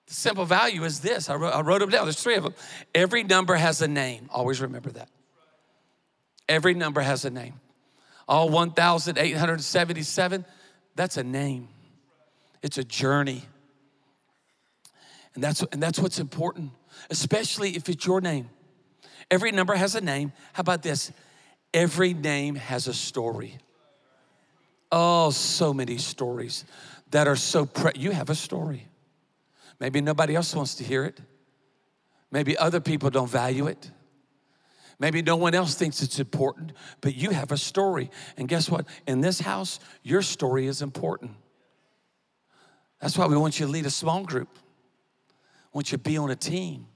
The 0.06 0.14
simple 0.14 0.46
value 0.46 0.84
is 0.84 1.00
this. 1.00 1.32
I 1.32 1.36
wrote, 1.36 1.56
I 1.56 1.62
wrote 1.62 1.80
them 1.80 1.90
down. 1.90 2.06
There's 2.06 2.22
three 2.22 2.36
of 2.36 2.44
them. 2.44 2.54
Every 2.94 3.24
number 3.24 3.56
has 3.56 3.82
a 3.82 3.88
name. 3.88 4.30
Always 4.32 4.62
remember 4.62 4.92
that. 4.92 5.10
Every 6.48 6.76
number 6.76 7.02
has 7.02 7.26
a 7.26 7.32
name. 7.32 7.60
All 8.28 8.50
1,877, 8.50 10.46
that's 10.96 11.18
a 11.18 11.24
name. 11.24 11.70
It's 12.62 12.78
a 12.78 12.84
journey. 12.84 13.46
And 15.34 15.44
that's, 15.44 15.64
and 15.72 15.82
that's 15.82 15.98
what's 15.98 16.20
important, 16.20 16.70
especially 17.10 17.76
if 17.76 17.90
it's 17.90 18.06
your 18.06 18.22
name. 18.22 18.52
Every 19.32 19.52
number 19.52 19.76
has 19.76 19.96
a 19.96 20.02
name. 20.02 20.32
How 20.54 20.62
about 20.62 20.84
this? 20.84 21.12
Every 21.74 22.14
name 22.14 22.56
has 22.56 22.88
a 22.88 22.94
story. 22.94 23.58
Oh, 24.92 25.32
so 25.32 25.74
many 25.74 25.98
stories 25.98 26.66
that 27.12 27.28
are 27.28 27.36
so 27.36 27.66
pre- 27.66 27.92
you 27.96 28.12
have 28.12 28.30
a 28.30 28.36
story. 28.36 28.88
Maybe 29.80 30.00
nobody 30.02 30.36
else 30.36 30.56
wants 30.56 30.76
to 30.76 30.84
hear 30.84 31.04
it. 31.04 31.20
Maybe 32.32 32.58
other 32.58 32.80
people 32.80 33.10
don't 33.10 33.30
value 33.30 33.68
it. 33.68 33.92
Maybe 35.00 35.22
no 35.22 35.36
one 35.36 35.54
else 35.54 35.76
thinks 35.76 36.02
it's 36.02 36.20
important, 36.20 36.72
but 37.02 37.16
you 37.16 37.32
have 37.32 37.52
a 37.52 37.58
story. 37.58 38.10
And 38.38 38.48
guess 38.48 38.70
what? 38.70 38.86
In 39.06 39.20
this 39.20 39.42
house, 39.42 39.80
your 40.04 40.22
story 40.22 40.68
is 40.68 40.82
important. 40.82 41.32
That's 43.02 43.18
why 43.18 43.28
we 43.28 43.36
want 43.36 43.60
you 43.60 43.66
to 43.66 43.72
lead 43.72 43.86
a 43.86 43.90
small 43.92 44.24
group. 44.24 44.50
We 45.74 45.80
want 45.80 45.92
you 45.92 45.98
to 45.98 46.04
be 46.04 46.18
on 46.18 46.32
a 46.32 46.36
team. 46.36 46.88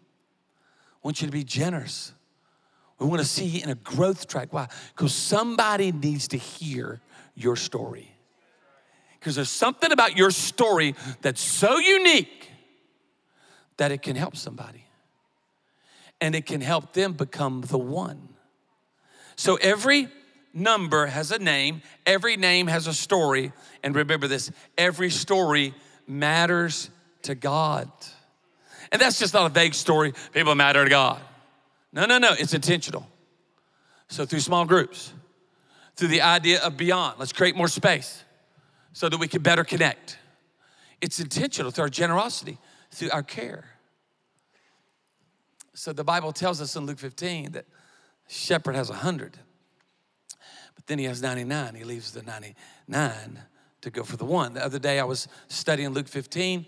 We 1.03 1.07
want 1.07 1.21
you 1.21 1.27
to 1.27 1.33
be 1.33 1.43
generous. 1.43 2.13
We 2.99 3.07
want 3.07 3.21
to 3.21 3.27
see 3.27 3.45
you 3.45 3.63
in 3.63 3.69
a 3.69 3.75
growth 3.75 4.27
track. 4.27 4.49
Why? 4.51 4.67
Because 4.95 5.13
somebody 5.13 5.91
needs 5.91 6.27
to 6.29 6.38
hear 6.38 7.01
your 7.33 7.55
story. 7.55 8.12
Because 9.19 9.35
there's 9.35 9.49
something 9.49 9.91
about 9.91 10.17
your 10.17 10.31
story 10.31 10.95
that's 11.21 11.41
so 11.41 11.77
unique 11.77 12.51
that 13.77 13.91
it 13.91 14.01
can 14.01 14.15
help 14.15 14.35
somebody 14.35 14.85
and 16.21 16.35
it 16.35 16.45
can 16.45 16.62
help 16.62 16.93
them 16.93 17.13
become 17.13 17.62
the 17.62 17.77
one. 17.77 18.29
So 19.38 19.55
every 19.55 20.09
number 20.53 21.05
has 21.05 21.31
a 21.31 21.39
name, 21.39 21.81
every 22.05 22.35
name 22.35 22.67
has 22.67 22.88
a 22.88 22.93
story. 22.93 23.53
And 23.83 23.95
remember 23.95 24.27
this 24.27 24.51
every 24.77 25.09
story 25.09 25.73
matters 26.07 26.89
to 27.23 27.35
God. 27.35 27.89
And 28.91 29.01
that's 29.01 29.19
just 29.19 29.33
not 29.33 29.45
a 29.45 29.49
vague 29.49 29.73
story, 29.73 30.13
people 30.33 30.55
matter 30.55 30.83
to 30.83 30.89
God. 30.89 31.21
No, 31.91 32.06
no, 32.06 32.17
no, 32.17 32.34
it's 32.38 32.54
intentional. 32.54 33.08
So 34.08 34.25
through 34.25 34.41
small 34.41 34.65
groups, 34.65 35.13
through 35.95 36.10
the 36.10 36.21
idea 36.21 36.62
of 36.62 36.78
beyond, 36.78 37.19
let's 37.19 37.34
create 37.34 37.56
more 37.56 37.67
space 37.67 38.23
so 38.93 39.10
that 39.10 39.17
we 39.17 39.28
can 39.28 39.41
better 39.41 39.63
connect. 39.63 40.17
It's 41.02 41.19
intentional 41.19 41.71
through 41.71 41.84
our 41.84 41.89
generosity, 41.89 42.58
through 42.91 43.12
our 43.12 43.23
care. 43.23 43.65
So 45.73 45.93
the 45.93 46.04
Bible 46.04 46.34
tells 46.34 46.62
us 46.62 46.75
in 46.75 46.86
Luke 46.86 46.99
15 46.99 47.54
that 47.54 47.65
shepherd 48.28 48.75
has 48.75 48.89
a 48.89 48.95
hundred, 48.95 49.38
but 50.75 50.86
then 50.88 50.99
he 50.99 51.06
has 51.06 51.21
99. 51.21 51.75
He 51.75 51.84
leaves 51.84 52.12
the 52.12 52.21
99 52.23 53.39
to 53.82 53.89
go 53.89 54.04
for 54.04 54.17
the 54.17 54.25
one. 54.25 54.54
The 54.54 54.65
other 54.65 54.80
day 54.80 54.99
I 54.99 55.06
was 55.06 55.28
studying 55.47 55.89
Luke 55.89 56.08
15 56.08 56.65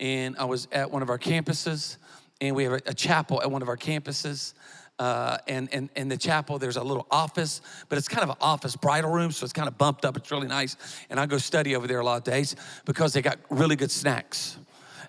and 0.00 0.36
I 0.38 0.44
was 0.44 0.66
at 0.72 0.90
one 0.90 1.02
of 1.02 1.10
our 1.10 1.18
campuses 1.18 1.98
and 2.48 2.56
we 2.56 2.64
have 2.64 2.80
a, 2.86 2.94
chapel 2.94 3.40
at 3.42 3.50
one 3.50 3.62
of 3.62 3.68
our 3.68 3.76
campuses. 3.76 4.54
Uh, 4.98 5.38
and, 5.48 5.68
and 5.72 5.90
in 5.96 6.08
the 6.08 6.16
chapel, 6.16 6.58
there's 6.58 6.76
a 6.76 6.82
little 6.82 7.06
office, 7.10 7.60
but 7.88 7.98
it's 7.98 8.06
kind 8.06 8.22
of 8.22 8.30
an 8.30 8.36
office 8.40 8.76
bridal 8.76 9.10
room, 9.10 9.32
so 9.32 9.42
it's 9.42 9.52
kind 9.52 9.66
of 9.66 9.76
bumped 9.76 10.04
up. 10.04 10.16
It's 10.16 10.30
really 10.30 10.46
nice. 10.46 10.76
And 11.10 11.18
I 11.18 11.26
go 11.26 11.38
study 11.38 11.74
over 11.74 11.88
there 11.88 11.98
a 11.98 12.04
lot 12.04 12.16
of 12.18 12.24
days 12.24 12.54
because 12.84 13.12
they 13.12 13.20
got 13.20 13.38
really 13.50 13.74
good 13.74 13.90
snacks 13.90 14.56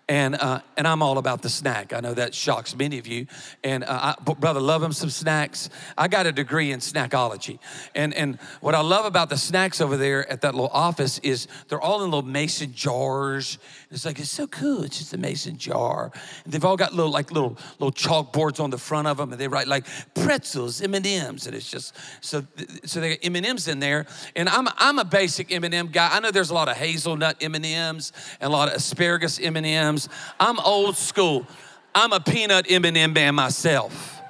and 0.08 0.36
uh, 0.36 0.60
and 0.78 0.88
I'm 0.88 1.02
all 1.02 1.18
about 1.18 1.42
the 1.42 1.50
snack. 1.50 1.92
I 1.92 2.00
know 2.00 2.14
that 2.14 2.36
shocks 2.36 2.76
many 2.76 3.00
of 3.00 3.08
you. 3.08 3.26
And 3.64 3.84
uh, 3.84 4.16
I, 4.18 4.34
brother, 4.34 4.60
love 4.60 4.84
him 4.84 4.94
some 4.94 5.10
snacks. 5.10 5.70
I 5.98 6.08
got 6.08 6.28
a 6.28 6.32
degree 6.32 6.72
in 6.72 6.80
snackology, 6.80 7.58
and 7.96 8.14
and 8.14 8.38
what 8.62 8.76
I 8.76 8.82
love 8.82 9.06
about 9.06 9.30
the 9.30 9.38
snacks 9.38 9.82
over 9.82 9.98
there 9.98 10.30
at 10.32 10.42
that 10.42 10.54
little 10.54 10.70
office 10.70 11.18
is 11.20 11.48
they're 11.70 11.82
all 11.82 12.04
in 12.04 12.12
little 12.12 12.30
mason 12.30 12.74
jars. 12.74 13.58
It's 13.90 14.06
like 14.06 14.20
it's 14.20 14.30
so 14.30 14.46
cool. 14.48 14.84
It's 14.84 15.00
just 15.00 15.14
a 15.14 15.18
mason 15.18 15.58
jar, 15.58 16.12
and 16.44 16.54
they've 16.54 16.66
all 16.66 16.78
got 16.78 16.94
little 16.94 17.12
like 17.12 17.32
little 17.32 17.58
little 17.80 17.92
chalkboards 17.92 18.60
on 18.60 18.70
the 18.70 18.78
front 18.78 19.08
of 19.08 19.18
them, 19.18 19.32
and 19.32 19.42
they 19.42 19.48
write 19.48 19.68
like 19.68 19.86
pretzels, 20.14 20.82
M 20.82 20.94
and 20.94 21.08
M's, 21.08 21.48
and 21.48 21.56
it's 21.56 21.70
just 21.70 21.96
so 22.22 22.44
so 22.84 23.00
they 23.00 23.16
got 23.16 23.20
M 23.24 23.36
and 23.36 23.46
M's 23.46 23.68
in 23.68 23.80
there. 23.80 24.06
And 24.36 24.50
I'm 24.50 24.68
I'm 24.78 25.00
a 25.00 25.06
basic 25.06 25.52
M 25.52 25.64
and 25.64 25.74
M 25.74 25.88
guy. 25.88 26.10
I 26.12 26.20
know 26.20 26.30
there's 26.30 26.52
a 26.52 26.54
lot 26.54 26.70
of 26.70 26.78
hazelnut 26.78 27.38
M 27.42 27.56
and 27.56 27.66
M's 27.66 28.12
and 28.40 28.52
a 28.52 28.56
lot 28.56 28.68
of 28.68 28.76
asparagus 28.76 29.40
M 29.40 29.56
and 29.56 29.66
M's. 29.66 29.95
I'm 30.40 30.60
old 30.60 30.96
school. 30.96 31.46
I'm 31.94 32.14
a 32.14 32.20
peanut 32.20 32.66
M&M 32.70 33.14
man 33.14 33.36
myself. 33.36 34.22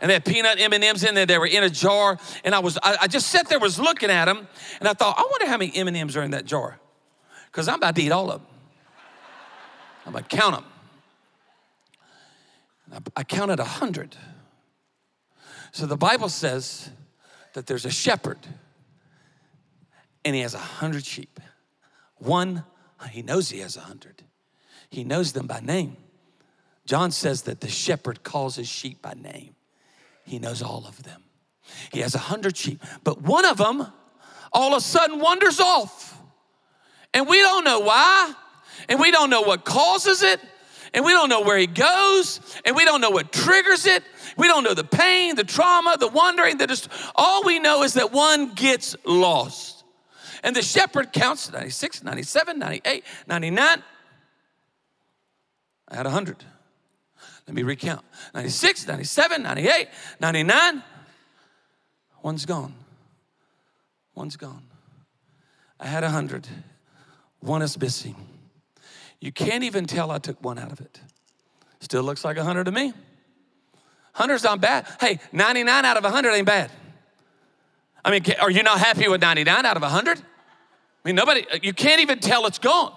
And 0.00 0.08
they 0.08 0.14
had 0.14 0.24
peanut 0.24 0.60
M&Ms 0.60 1.04
in 1.04 1.14
there. 1.14 1.26
They 1.26 1.38
were 1.38 1.46
in 1.46 1.62
a 1.62 1.70
jar. 1.70 2.18
And 2.44 2.54
I 2.54 2.58
was, 2.58 2.76
I, 2.82 2.96
I 3.02 3.06
just 3.06 3.28
sat 3.28 3.48
there, 3.48 3.60
was 3.60 3.78
looking 3.78 4.10
at 4.10 4.24
them. 4.24 4.48
And 4.80 4.88
I 4.88 4.94
thought, 4.94 5.16
I 5.16 5.22
wonder 5.30 5.46
how 5.46 5.58
many 5.58 5.72
M&Ms 5.76 6.16
are 6.16 6.22
in 6.22 6.32
that 6.32 6.44
jar. 6.44 6.78
Because 7.46 7.68
I'm 7.68 7.76
about 7.76 7.94
to 7.96 8.02
eat 8.02 8.10
all 8.10 8.30
of 8.30 8.40
them. 8.40 8.48
I'm 10.06 10.12
to 10.14 10.22
count 10.22 10.56
them. 10.56 10.64
I, 12.92 13.20
I 13.20 13.24
counted 13.24 13.60
a 13.60 13.64
hundred. 13.64 14.16
So 15.70 15.86
the 15.86 15.96
Bible 15.96 16.28
says 16.28 16.90
that 17.54 17.66
there's 17.66 17.84
a 17.84 17.90
shepherd 17.90 18.38
and 20.24 20.34
he 20.34 20.42
has 20.42 20.54
a 20.54 20.58
hundred 20.58 21.04
sheep. 21.04 21.40
One, 22.16 22.64
he 23.10 23.22
knows 23.22 23.50
he 23.50 23.60
has 23.60 23.76
a 23.76 23.80
hundred. 23.80 24.22
He 24.92 25.04
knows 25.04 25.32
them 25.32 25.46
by 25.46 25.60
name. 25.60 25.96
John 26.84 27.12
says 27.12 27.42
that 27.42 27.62
the 27.62 27.68
shepherd 27.68 28.22
calls 28.22 28.56
his 28.56 28.68
sheep 28.68 29.00
by 29.00 29.14
name. 29.14 29.54
He 30.22 30.38
knows 30.38 30.60
all 30.60 30.84
of 30.86 31.02
them. 31.02 31.22
He 31.90 32.00
has 32.00 32.14
a 32.14 32.18
hundred 32.18 32.58
sheep, 32.58 32.82
but 33.02 33.22
one 33.22 33.46
of 33.46 33.56
them 33.56 33.86
all 34.52 34.74
of 34.74 34.78
a 34.78 34.80
sudden 34.82 35.18
wanders 35.18 35.60
off. 35.60 36.20
And 37.14 37.26
we 37.26 37.38
don't 37.38 37.64
know 37.64 37.80
why, 37.80 38.34
and 38.86 39.00
we 39.00 39.10
don't 39.10 39.30
know 39.30 39.40
what 39.40 39.64
causes 39.64 40.22
it, 40.22 40.40
and 40.92 41.06
we 41.06 41.12
don't 41.12 41.30
know 41.30 41.40
where 41.40 41.56
he 41.56 41.66
goes, 41.66 42.40
and 42.66 42.76
we 42.76 42.84
don't 42.84 43.00
know 43.00 43.10
what 43.10 43.32
triggers 43.32 43.86
it. 43.86 44.02
We 44.36 44.46
don't 44.46 44.62
know 44.62 44.74
the 44.74 44.84
pain, 44.84 45.36
the 45.36 45.44
trauma, 45.44 45.96
the 45.98 46.08
wandering, 46.08 46.58
the 46.58 46.66
just 46.66 46.90
all 47.14 47.44
we 47.44 47.58
know 47.60 47.82
is 47.82 47.94
that 47.94 48.12
one 48.12 48.52
gets 48.52 48.94
lost. 49.06 49.84
And 50.42 50.54
the 50.54 50.60
shepherd 50.60 51.14
counts 51.14 51.50
96, 51.50 52.02
97, 52.02 52.58
98, 52.58 53.04
99. 53.26 53.82
I 55.92 55.96
had 55.96 56.06
100. 56.06 56.42
Let 57.46 57.54
me 57.54 57.62
recount 57.62 58.04
96, 58.34 58.88
97, 58.88 59.42
98, 59.42 59.88
99. 60.20 60.82
One's 62.22 62.46
gone. 62.46 62.74
One's 64.14 64.36
gone. 64.36 64.62
I 65.78 65.86
had 65.86 66.02
100. 66.02 66.48
One 67.40 67.60
is 67.60 67.78
missing. 67.78 68.16
You 69.20 69.32
can't 69.32 69.64
even 69.64 69.86
tell 69.86 70.10
I 70.10 70.18
took 70.18 70.42
one 70.42 70.58
out 70.58 70.72
of 70.72 70.80
it. 70.80 71.00
Still 71.80 72.02
looks 72.02 72.24
like 72.24 72.38
100 72.38 72.64
to 72.64 72.72
me. 72.72 72.94
100's 74.16 74.44
not 74.44 74.60
bad. 74.60 74.86
Hey, 74.98 75.18
99 75.32 75.84
out 75.84 75.96
of 75.96 76.04
100 76.04 76.30
ain't 76.30 76.46
bad. 76.46 76.70
I 78.04 78.10
mean, 78.10 78.22
are 78.40 78.50
you 78.50 78.62
not 78.62 78.78
happy 78.78 79.08
with 79.08 79.20
99 79.20 79.66
out 79.66 79.76
of 79.76 79.82
100? 79.82 80.18
I 80.18 80.22
mean, 81.04 81.16
nobody, 81.16 81.44
uh, 81.52 81.58
you 81.62 81.72
can't 81.72 82.00
even 82.00 82.18
tell 82.18 82.46
it's 82.46 82.58
gone. 82.58 82.92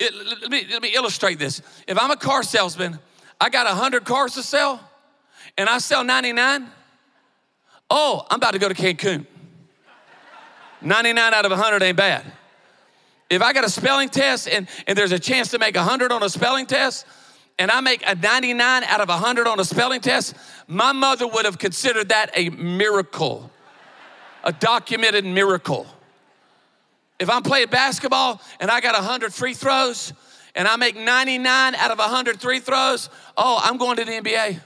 It, 0.00 0.14
let, 0.40 0.50
me, 0.50 0.66
let 0.70 0.80
me 0.80 0.94
illustrate 0.94 1.38
this. 1.38 1.60
If 1.86 2.00
I'm 2.00 2.10
a 2.10 2.16
car 2.16 2.42
salesman, 2.42 2.98
I 3.38 3.50
got 3.50 3.66
100 3.66 4.06
cars 4.06 4.32
to 4.34 4.42
sell, 4.42 4.80
and 5.58 5.68
I 5.68 5.76
sell 5.76 6.02
99, 6.02 6.66
oh, 7.90 8.26
I'm 8.30 8.38
about 8.38 8.52
to 8.52 8.58
go 8.58 8.68
to 8.68 8.74
Cancun. 8.74 9.26
99 10.80 11.34
out 11.34 11.44
of 11.44 11.50
100 11.50 11.82
ain't 11.82 11.98
bad. 11.98 12.24
If 13.28 13.42
I 13.42 13.52
got 13.52 13.64
a 13.64 13.70
spelling 13.70 14.08
test 14.08 14.48
and, 14.48 14.66
and 14.86 14.96
there's 14.96 15.12
a 15.12 15.18
chance 15.18 15.50
to 15.50 15.58
make 15.58 15.76
100 15.76 16.10
on 16.10 16.22
a 16.22 16.30
spelling 16.30 16.64
test, 16.64 17.04
and 17.58 17.70
I 17.70 17.80
make 17.80 18.02
a 18.06 18.14
99 18.14 18.84
out 18.84 19.00
of 19.02 19.08
100 19.08 19.46
on 19.46 19.60
a 19.60 19.64
spelling 19.66 20.00
test, 20.00 20.34
my 20.66 20.92
mother 20.92 21.28
would 21.28 21.44
have 21.44 21.58
considered 21.58 22.08
that 22.08 22.30
a 22.34 22.48
miracle, 22.48 23.50
a 24.42 24.52
documented 24.52 25.26
miracle. 25.26 25.86
If 27.20 27.28
I'm 27.28 27.42
playing 27.42 27.68
basketball 27.68 28.40
and 28.58 28.70
I 28.70 28.80
got 28.80 28.94
100 28.94 29.34
free 29.34 29.52
throws 29.52 30.14
and 30.54 30.66
I 30.66 30.76
make 30.76 30.96
99 30.96 31.74
out 31.74 31.90
of 31.90 31.98
100 31.98 32.40
free 32.40 32.60
throws, 32.60 33.10
oh, 33.36 33.60
I'm 33.62 33.76
going 33.76 33.96
to 33.98 34.04
the 34.06 34.12
NBA. 34.12 34.58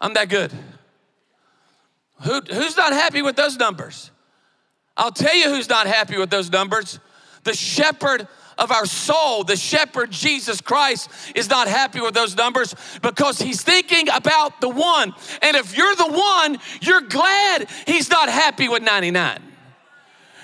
I'm 0.00 0.14
that 0.14 0.30
good. 0.30 0.50
Who, 2.22 2.40
who's 2.40 2.76
not 2.76 2.94
happy 2.94 3.20
with 3.20 3.36
those 3.36 3.58
numbers? 3.58 4.10
I'll 4.96 5.12
tell 5.12 5.34
you 5.34 5.50
who's 5.50 5.68
not 5.68 5.86
happy 5.86 6.16
with 6.16 6.30
those 6.30 6.50
numbers. 6.50 6.98
The 7.44 7.54
shepherd 7.54 8.26
of 8.56 8.70
our 8.70 8.86
soul, 8.86 9.44
the 9.44 9.56
shepherd 9.56 10.10
Jesus 10.10 10.62
Christ, 10.62 11.10
is 11.34 11.50
not 11.50 11.68
happy 11.68 12.00
with 12.00 12.14
those 12.14 12.34
numbers 12.34 12.74
because 13.02 13.38
he's 13.38 13.62
thinking 13.62 14.08
about 14.08 14.62
the 14.62 14.68
one. 14.70 15.14
And 15.42 15.56
if 15.56 15.76
you're 15.76 15.94
the 15.96 16.10
one, 16.10 16.58
you're 16.80 17.02
glad 17.02 17.68
he's 17.86 18.08
not 18.08 18.30
happy 18.30 18.68
with 18.68 18.82
99. 18.82 19.49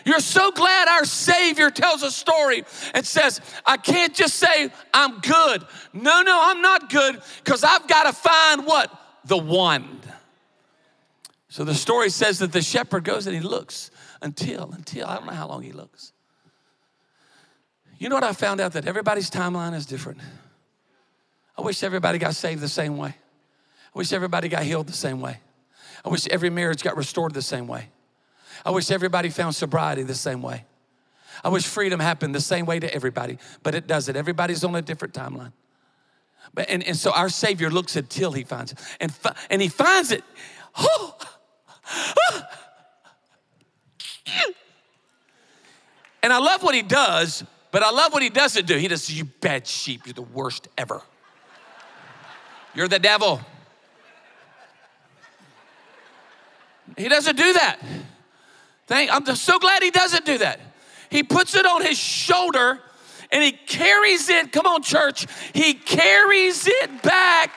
You're 0.07 0.21
so 0.21 0.53
glad 0.53 0.87
our 0.87 1.05
Savior 1.05 1.69
tells 1.69 2.05
a 2.05 2.13
story 2.13 2.63
and 2.95 3.05
says, 3.05 3.41
I 3.67 3.77
can't 3.77 4.15
just 4.15 4.37
say 4.37 4.71
I'm 4.95 5.19
good. 5.19 5.67
No, 5.93 6.23
no, 6.23 6.41
I'm 6.45 6.63
not 6.63 6.89
good 6.91 7.21
because 7.43 7.65
I've 7.65 7.89
got 7.89 8.05
to 8.05 8.13
find 8.13 8.65
what? 8.65 8.97
The 9.25 9.37
one. 9.37 10.01
So 11.49 11.65
the 11.65 11.75
story 11.75 12.11
says 12.11 12.39
that 12.39 12.53
the 12.53 12.63
shepherd 12.63 13.03
goes 13.03 13.27
and 13.27 13.35
he 13.35 13.43
looks 13.43 13.91
until, 14.23 14.71
until, 14.73 15.09
I 15.09 15.17
don't 15.17 15.27
know 15.27 15.33
how 15.33 15.49
long 15.49 15.63
he 15.63 15.73
looks. 15.73 16.13
You 17.99 18.09
know 18.09 18.15
what 18.15 18.25
I 18.25 18.33
found 18.33 18.61
out? 18.61 18.75
That 18.75 18.87
everybody's 18.87 19.29
timeline 19.29 19.75
is 19.75 19.87
different. 19.87 20.21
I 21.59 21.63
wish 21.63 21.83
everybody 21.83 22.19
got 22.19 22.37
saved 22.37 22.61
the 22.61 22.69
same 22.69 22.97
way. 22.97 23.09
I 23.09 23.99
wish 23.99 24.13
everybody 24.13 24.49
got 24.49 24.63
healed 24.63 24.87
the 24.87 24.93
same 24.93 25.21
way. 25.21 25.41
I 26.05 26.11
wish 26.11 26.29
every 26.29 26.51
marriage 26.51 26.85
got 26.85 26.97
restored 26.97 27.35
the 27.35 27.43
same 27.43 27.67
way. 27.67 27.89
I 28.65 28.71
wish 28.71 28.91
everybody 28.91 29.29
found 29.29 29.55
sobriety 29.55 30.03
the 30.03 30.15
same 30.15 30.43
way. 30.43 30.65
I 31.45 31.49
wish 31.49 31.67
freedom 31.67 32.01
happened 32.01 32.35
the 32.35 32.41
same 32.41 32.67
way 32.67 32.81
to 32.81 32.93
everybody, 32.93 33.39
but 33.63 33.75
it 33.75 33.87
doesn't. 33.87 34.17
Everybody's 34.17 34.65
on 34.65 34.75
a 34.75 34.83
different 34.83 35.15
timeline. 35.15 35.53
But, 36.55 36.71
and, 36.71 36.83
and 36.85 36.97
so 36.97 37.11
our 37.13 37.29
Savior 37.29 37.71
looks 37.71 37.97
until 37.97 38.33
he 38.33 38.45
finds 38.45 38.73
it. 38.73 38.79
And, 39.01 39.13
fi- 39.13 39.37
and 39.51 39.61
he 39.61 39.69
finds 39.69 40.13
it 40.13 40.25
and 46.23 46.33
I 46.33 46.39
love 46.39 46.63
what 46.63 46.75
he 46.75 46.83
does, 46.83 47.45
but 47.71 47.83
I 47.83 47.91
love 47.91 48.13
what 48.13 48.23
he 48.23 48.29
doesn't 48.29 48.67
do. 48.67 48.77
He 48.77 48.89
does, 48.89 49.11
you 49.11 49.25
bad 49.25 49.67
sheep, 49.67 50.03
you're 50.07 50.13
the 50.13 50.23
worst 50.23 50.69
ever. 50.77 51.03
You're 52.75 52.89
the 52.89 52.99
devil. 52.99 53.41
He 56.97 57.09
doesn't 57.09 57.37
do 57.37 57.53
that. 57.55 57.79
Thank, 58.87 59.13
I'm 59.13 59.27
so 59.35 59.59
glad 59.59 59.83
he 59.83 59.91
doesn't 59.91 60.25
do 60.25 60.39
that. 60.39 60.61
He 61.11 61.23
puts 61.23 61.55
it 61.55 61.67
on 61.67 61.83
his 61.85 61.99
shoulder 61.99 62.81
and 63.33 63.43
he 63.43 63.53
carries 63.53 64.29
it. 64.29 64.53
Come 64.53 64.67
on, 64.67 64.83
church. 64.83 65.27
He 65.53 65.75
carries 65.75 66.67
it 66.67 67.03
back 67.03 67.51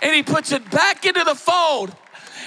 and 0.00 0.14
he 0.14 0.22
puts 0.22 0.52
it 0.52 0.68
back 0.70 1.04
into 1.04 1.24
the 1.24 1.34
fold 1.34 1.94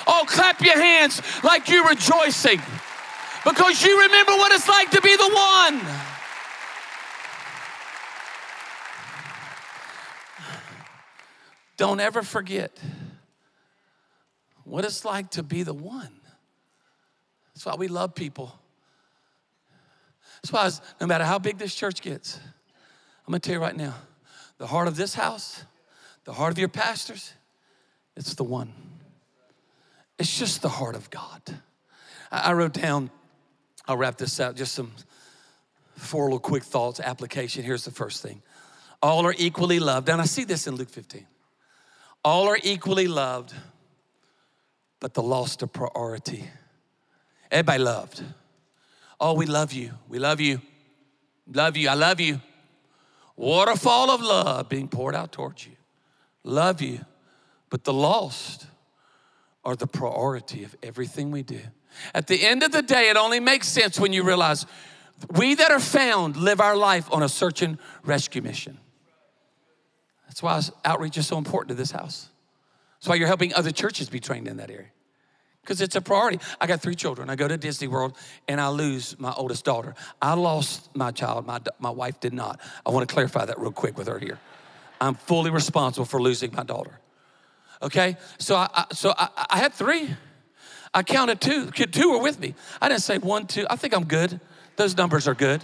Oh, 0.07 0.23
clap 0.27 0.61
your 0.61 0.77
hands 0.77 1.21
like 1.43 1.69
you're 1.69 1.87
rejoicing 1.87 2.61
because 3.43 3.83
you 3.83 4.01
remember 4.01 4.31
what 4.33 4.51
it's 4.51 4.67
like 4.67 4.89
to 4.91 5.01
be 5.01 5.15
the 5.15 5.29
one. 5.29 5.81
Don't 11.77 11.99
ever 11.99 12.21
forget 12.21 12.71
what 14.63 14.85
it's 14.85 15.03
like 15.03 15.31
to 15.31 15.43
be 15.43 15.63
the 15.63 15.73
one. 15.73 16.11
That's 17.53 17.65
why 17.65 17.75
we 17.75 17.87
love 17.87 18.15
people. 18.15 18.53
That's 20.41 20.51
why, 20.51 20.85
no 20.99 21.07
matter 21.07 21.23
how 21.23 21.39
big 21.39 21.57
this 21.57 21.75
church 21.75 22.01
gets, 22.01 22.39
I'm 23.25 23.31
gonna 23.31 23.39
tell 23.39 23.55
you 23.55 23.61
right 23.61 23.75
now 23.75 23.95
the 24.57 24.67
heart 24.67 24.87
of 24.87 24.95
this 24.95 25.13
house, 25.13 25.63
the 26.23 26.33
heart 26.33 26.51
of 26.51 26.59
your 26.59 26.69
pastors, 26.69 27.33
it's 28.15 28.33
the 28.35 28.43
one. 28.43 28.73
It's 30.19 30.37
just 30.37 30.61
the 30.61 30.69
heart 30.69 30.95
of 30.95 31.09
God. 31.09 31.41
I 32.31 32.53
wrote 32.53 32.73
down, 32.73 33.09
I'll 33.87 33.97
wrap 33.97 34.17
this 34.17 34.39
out, 34.39 34.55
just 34.55 34.73
some 34.73 34.91
four 35.95 36.25
little 36.25 36.39
quick 36.39 36.63
thoughts, 36.63 36.99
application. 36.99 37.63
Here's 37.63 37.85
the 37.85 37.91
first 37.91 38.21
thing 38.21 38.41
all 39.01 39.25
are 39.25 39.35
equally 39.37 39.79
loved. 39.79 40.09
And 40.09 40.21
I 40.21 40.25
see 40.25 40.43
this 40.43 40.67
in 40.67 40.75
Luke 40.75 40.89
15. 40.89 41.25
All 42.23 42.47
are 42.47 42.57
equally 42.63 43.07
loved, 43.07 43.53
but 44.99 45.13
the 45.13 45.23
lost 45.23 45.63
are 45.63 45.67
priority. 45.67 46.45
Everybody 47.49 47.83
loved. 47.83 48.23
Oh, 49.19 49.33
we 49.33 49.45
love 49.45 49.73
you. 49.73 49.91
We 50.07 50.19
love 50.19 50.39
you. 50.39 50.61
Love 51.51 51.77
you. 51.77 51.89
I 51.89 51.95
love 51.95 52.19
you. 52.19 52.39
Waterfall 53.35 54.11
of 54.11 54.21
love 54.21 54.69
being 54.69 54.87
poured 54.87 55.15
out 55.15 55.31
towards 55.31 55.65
you. 55.65 55.73
Love 56.43 56.81
you. 56.81 57.03
But 57.71 57.85
the 57.85 57.93
lost 57.93 58.67
are 59.65 59.75
the 59.75 59.87
priority 59.87 60.63
of 60.63 60.75
everything 60.83 61.31
we 61.31 61.41
do. 61.41 61.61
At 62.13 62.27
the 62.27 62.45
end 62.45 62.61
of 62.61 62.71
the 62.71 62.83
day, 62.83 63.09
it 63.09 63.17
only 63.17 63.39
makes 63.39 63.67
sense 63.67 63.99
when 63.99 64.13
you 64.13 64.23
realize 64.23 64.67
we 65.35 65.55
that 65.55 65.71
are 65.71 65.79
found 65.79 66.35
live 66.35 66.59
our 66.61 66.75
life 66.75 67.11
on 67.11 67.23
a 67.23 67.29
search 67.29 67.61
and 67.61 67.77
rescue 68.03 68.41
mission. 68.41 68.77
That's 70.27 70.43
why 70.43 70.61
outreach 70.85 71.17
is 71.17 71.27
so 71.27 71.37
important 71.37 71.69
to 71.69 71.75
this 71.75 71.91
house. 71.91 72.29
That's 72.99 73.07
why 73.07 73.15
you're 73.15 73.27
helping 73.27 73.53
other 73.53 73.71
churches 73.71 74.09
be 74.09 74.19
trained 74.19 74.47
in 74.47 74.57
that 74.57 74.69
area. 74.69 74.87
Because 75.61 75.79
it's 75.79 75.95
a 75.95 76.01
priority. 76.01 76.39
I 76.59 76.67
got 76.67 76.81
three 76.81 76.95
children. 76.95 77.29
I 77.29 77.35
go 77.35 77.47
to 77.47 77.55
Disney 77.55 77.87
World 77.87 78.17
and 78.47 78.59
I 78.59 78.69
lose 78.69 79.17
my 79.19 79.31
oldest 79.33 79.63
daughter. 79.63 79.93
I 80.21 80.33
lost 80.33 80.93
my 80.95 81.11
child, 81.11 81.45
my, 81.45 81.59
my 81.79 81.91
wife 81.91 82.19
did 82.19 82.33
not. 82.33 82.59
I 82.85 82.89
want 82.89 83.07
to 83.07 83.13
clarify 83.13 83.45
that 83.45 83.59
real 83.59 83.71
quick 83.71 83.97
with 83.97 84.07
her 84.07 84.17
here. 84.17 84.39
I'm 84.99 85.15
fully 85.15 85.51
responsible 85.51 86.05
for 86.05 86.21
losing 86.21 86.53
my 86.53 86.63
daughter. 86.63 86.99
Okay, 87.83 88.17
so 88.37 88.55
I, 88.55 88.69
I 88.73 88.85
so 88.93 89.13
I, 89.17 89.29
I, 89.49 89.57
had 89.57 89.73
three. 89.73 90.15
I 90.93 91.03
counted 91.03 91.41
two. 91.41 91.71
Two 91.71 92.11
were 92.11 92.21
with 92.21 92.39
me. 92.39 92.53
I 92.81 92.89
didn't 92.89 93.01
say 93.01 93.17
one, 93.17 93.47
two. 93.47 93.65
I 93.69 93.75
think 93.75 93.95
I'm 93.95 94.05
good. 94.05 94.39
Those 94.75 94.95
numbers 94.95 95.27
are 95.27 95.33
good. 95.33 95.61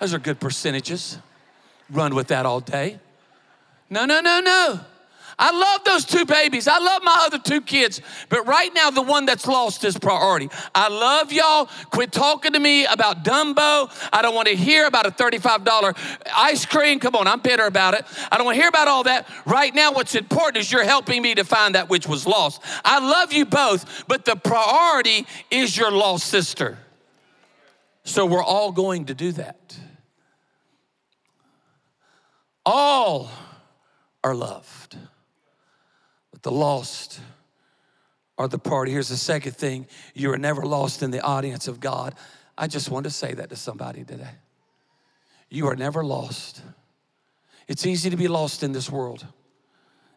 Those 0.00 0.14
are 0.14 0.18
good 0.18 0.40
percentages. 0.40 1.18
Run 1.90 2.14
with 2.14 2.28
that 2.28 2.46
all 2.46 2.60
day. 2.60 2.98
No, 3.90 4.06
no, 4.06 4.20
no, 4.20 4.40
no. 4.40 4.80
I 5.38 5.50
love 5.50 5.84
those 5.84 6.04
two 6.04 6.24
babies. 6.24 6.68
I 6.68 6.78
love 6.78 7.02
my 7.02 7.24
other 7.26 7.38
two 7.38 7.60
kids. 7.60 8.00
But 8.28 8.46
right 8.46 8.72
now, 8.74 8.90
the 8.90 9.02
one 9.02 9.26
that's 9.26 9.46
lost 9.46 9.84
is 9.84 9.98
priority. 9.98 10.48
I 10.74 10.88
love 10.88 11.32
y'all. 11.32 11.68
Quit 11.90 12.12
talking 12.12 12.52
to 12.52 12.60
me 12.60 12.86
about 12.86 13.24
Dumbo. 13.24 13.90
I 14.12 14.22
don't 14.22 14.34
want 14.34 14.48
to 14.48 14.56
hear 14.56 14.86
about 14.86 15.06
a 15.06 15.10
$35 15.10 15.96
ice 16.34 16.66
cream. 16.66 17.00
Come 17.00 17.16
on, 17.16 17.26
I'm 17.26 17.40
bitter 17.40 17.66
about 17.66 17.94
it. 17.94 18.04
I 18.30 18.36
don't 18.36 18.44
want 18.44 18.56
to 18.56 18.60
hear 18.60 18.68
about 18.68 18.88
all 18.88 19.04
that. 19.04 19.28
Right 19.46 19.74
now, 19.74 19.92
what's 19.92 20.14
important 20.14 20.58
is 20.58 20.70
you're 20.70 20.84
helping 20.84 21.22
me 21.22 21.34
to 21.34 21.44
find 21.44 21.74
that 21.74 21.88
which 21.88 22.06
was 22.06 22.26
lost. 22.26 22.62
I 22.84 22.98
love 23.00 23.32
you 23.32 23.46
both, 23.46 24.04
but 24.06 24.24
the 24.24 24.36
priority 24.36 25.26
is 25.50 25.76
your 25.76 25.90
lost 25.90 26.26
sister. 26.26 26.78
So 28.04 28.26
we're 28.26 28.44
all 28.44 28.70
going 28.70 29.06
to 29.06 29.14
do 29.14 29.32
that. 29.32 29.76
All 32.66 33.30
are 34.22 34.34
loved 34.34 34.96
the 36.44 36.52
lost 36.52 37.20
are 38.36 38.46
the 38.46 38.58
party. 38.58 38.92
Here's 38.92 39.08
the 39.08 39.16
second 39.16 39.56
thing 39.56 39.86
you 40.14 40.30
are 40.32 40.38
never 40.38 40.62
lost 40.62 41.02
in 41.02 41.10
the 41.10 41.20
audience 41.20 41.66
of 41.66 41.80
God. 41.80 42.14
I 42.56 42.68
just 42.68 42.90
want 42.90 43.04
to 43.04 43.10
say 43.10 43.34
that 43.34 43.50
to 43.50 43.56
somebody 43.56 44.04
today. 44.04 44.36
You 45.48 45.66
are 45.68 45.74
never 45.74 46.04
lost. 46.04 46.62
It's 47.66 47.86
easy 47.86 48.10
to 48.10 48.16
be 48.16 48.28
lost 48.28 48.62
in 48.62 48.72
this 48.72 48.90
world, 48.90 49.26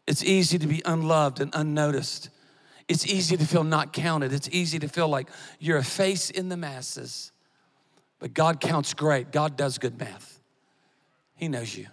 it's 0.06 0.24
easy 0.24 0.60
to 0.60 0.68
be 0.68 0.84
unloved 0.86 1.40
and 1.40 1.50
unnoticed. 1.56 2.30
It's 2.88 3.06
easy 3.06 3.36
to 3.36 3.46
feel 3.46 3.66
not 3.66 3.92
counted. 3.92 4.32
It's 4.32 4.48
easy 4.50 4.80
to 4.80 4.88
feel 4.88 5.10
like 5.10 5.28
you're 5.60 5.76
a 5.76 5.84
face 5.84 6.30
in 6.30 6.48
the 6.48 6.56
masses. 6.56 7.34
But 8.18 8.34
God 8.34 8.62
counts 8.62 8.94
great. 8.94 9.34
God 9.34 9.58
does 9.58 9.78
good 9.78 10.00
math. 10.00 10.40
He 11.36 11.50
knows 11.50 11.76
you. 11.76 11.88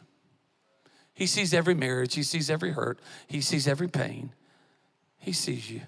He 1.15 1.27
sees 1.27 1.55
every 1.55 1.75
marriage, 1.75 2.15
He 2.15 2.23
sees 2.23 2.51
every 2.51 2.73
hurt, 2.73 2.99
He 3.27 3.41
sees 3.41 3.67
every 3.67 3.89
pain. 3.89 4.33
He 5.19 5.33
sees 5.33 5.71
you. 5.71 5.81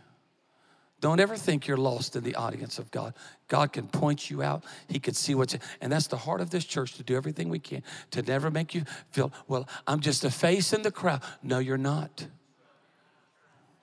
Don't 1.00 1.20
ever 1.20 1.36
think 1.36 1.66
you're 1.66 1.76
lost 1.76 2.16
in 2.16 2.24
the 2.24 2.36
audience 2.36 2.78
of 2.78 2.90
God. 2.90 3.12
God 3.48 3.72
can 3.72 3.86
point 3.86 4.30
you 4.30 4.42
out. 4.42 4.64
He 4.88 4.98
can 4.98 5.12
see 5.12 5.34
what's, 5.34 5.54
and 5.82 5.92
that's 5.92 6.06
the 6.06 6.16
heart 6.16 6.40
of 6.40 6.48
this 6.48 6.64
church 6.64 6.94
to 6.94 7.02
do 7.02 7.14
everything 7.14 7.50
we 7.50 7.58
can 7.58 7.82
to 8.12 8.22
never 8.22 8.50
make 8.50 8.74
you 8.74 8.84
feel, 9.10 9.30
well, 9.46 9.68
I'm 9.86 10.00
just 10.00 10.24
a 10.24 10.30
face 10.30 10.72
in 10.72 10.82
the 10.82 10.90
crowd. 10.90 11.20
No, 11.42 11.58
you're 11.58 11.76
not. 11.76 12.26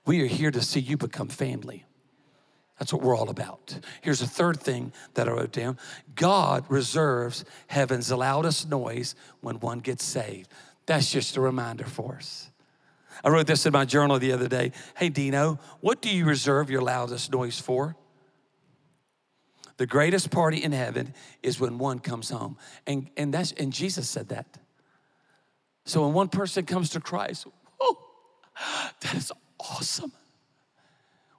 We 0.06 0.22
are 0.22 0.26
here 0.26 0.50
to 0.50 0.60
see 0.60 0.80
you 0.80 0.96
become 0.96 1.28
family. 1.28 1.84
That's 2.78 2.92
what 2.92 3.02
we're 3.02 3.16
all 3.16 3.30
about. 3.30 3.78
Here's 4.02 4.20
a 4.20 4.26
third 4.26 4.60
thing 4.60 4.92
that 5.14 5.28
I 5.28 5.32
wrote 5.32 5.52
down 5.52 5.78
God 6.16 6.64
reserves 6.68 7.44
heaven's 7.68 8.10
loudest 8.10 8.68
noise 8.68 9.14
when 9.40 9.60
one 9.60 9.78
gets 9.78 10.04
saved. 10.04 10.50
That's 10.86 11.10
just 11.10 11.36
a 11.36 11.40
reminder 11.40 11.84
for 11.84 12.16
us. 12.16 12.50
I 13.22 13.30
wrote 13.30 13.46
this 13.46 13.64
in 13.64 13.72
my 13.72 13.84
journal 13.84 14.18
the 14.18 14.32
other 14.32 14.48
day. 14.48 14.72
Hey, 14.96 15.08
Dino, 15.08 15.58
what 15.80 16.02
do 16.02 16.10
you 16.10 16.26
reserve 16.26 16.68
your 16.68 16.82
loudest 16.82 17.32
noise 17.32 17.58
for? 17.58 17.96
The 19.76 19.86
greatest 19.86 20.30
party 20.30 20.62
in 20.62 20.72
heaven 20.72 21.14
is 21.42 21.58
when 21.58 21.78
one 21.78 21.98
comes 21.98 22.30
home. 22.30 22.56
And, 22.86 23.10
and, 23.16 23.32
that's, 23.32 23.52
and 23.52 23.72
Jesus 23.72 24.08
said 24.08 24.28
that. 24.28 24.58
So 25.84 26.04
when 26.04 26.12
one 26.12 26.28
person 26.28 26.64
comes 26.64 26.90
to 26.90 27.00
Christ, 27.00 27.46
oh, 27.80 27.98
that 29.00 29.14
is 29.14 29.32
awesome. 29.58 30.12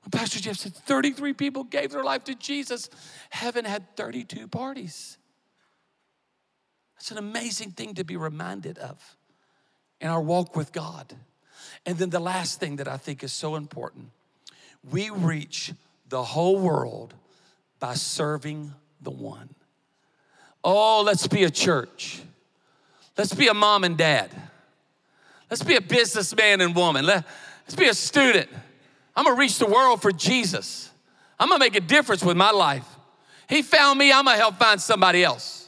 When 0.03 0.11
Pastor 0.11 0.39
Jeff 0.39 0.57
said 0.57 0.75
33 0.75 1.33
people 1.33 1.63
gave 1.63 1.91
their 1.91 2.03
life 2.03 2.23
to 2.25 2.35
Jesus, 2.35 2.89
heaven 3.29 3.65
had 3.65 3.95
32 3.95 4.47
parties. 4.47 5.17
That's 6.95 7.11
an 7.11 7.17
amazing 7.17 7.71
thing 7.71 7.95
to 7.95 8.03
be 8.03 8.17
reminded 8.17 8.77
of 8.77 9.17
in 10.01 10.09
our 10.09 10.21
walk 10.21 10.55
with 10.55 10.71
God. 10.71 11.13
And 11.85 11.97
then 11.97 12.09
the 12.09 12.19
last 12.19 12.59
thing 12.59 12.77
that 12.77 12.87
I 12.87 12.97
think 12.97 13.23
is 13.23 13.33
so 13.33 13.55
important 13.55 14.11
we 14.91 15.09
reach 15.09 15.73
the 16.09 16.23
whole 16.23 16.59
world 16.59 17.15
by 17.79 17.95
serving 17.95 18.71
the 19.01 19.09
one. 19.09 19.49
Oh, 20.63 21.01
let's 21.03 21.25
be 21.25 21.43
a 21.43 21.49
church. 21.49 22.21
Let's 23.17 23.33
be 23.33 23.47
a 23.47 23.53
mom 23.53 23.83
and 23.83 23.97
dad. 23.97 24.29
Let's 25.49 25.63
be 25.63 25.75
a 25.75 25.81
businessman 25.81 26.61
and 26.61 26.75
woman. 26.75 27.05
Let, 27.05 27.25
Let's 27.65 27.75
be 27.75 27.87
a 27.87 27.93
student. 27.93 28.49
I'm 29.15 29.25
gonna 29.25 29.35
reach 29.35 29.57
the 29.57 29.65
world 29.65 30.01
for 30.01 30.11
Jesus. 30.11 30.91
I'm 31.39 31.49
gonna 31.49 31.59
make 31.59 31.75
a 31.75 31.81
difference 31.81 32.23
with 32.23 32.37
my 32.37 32.51
life. 32.51 32.85
He 33.49 33.61
found 33.61 33.97
me, 33.97 34.11
I'm 34.11 34.25
gonna 34.25 34.37
help 34.37 34.57
find 34.57 34.79
somebody 34.79 35.23
else. 35.23 35.64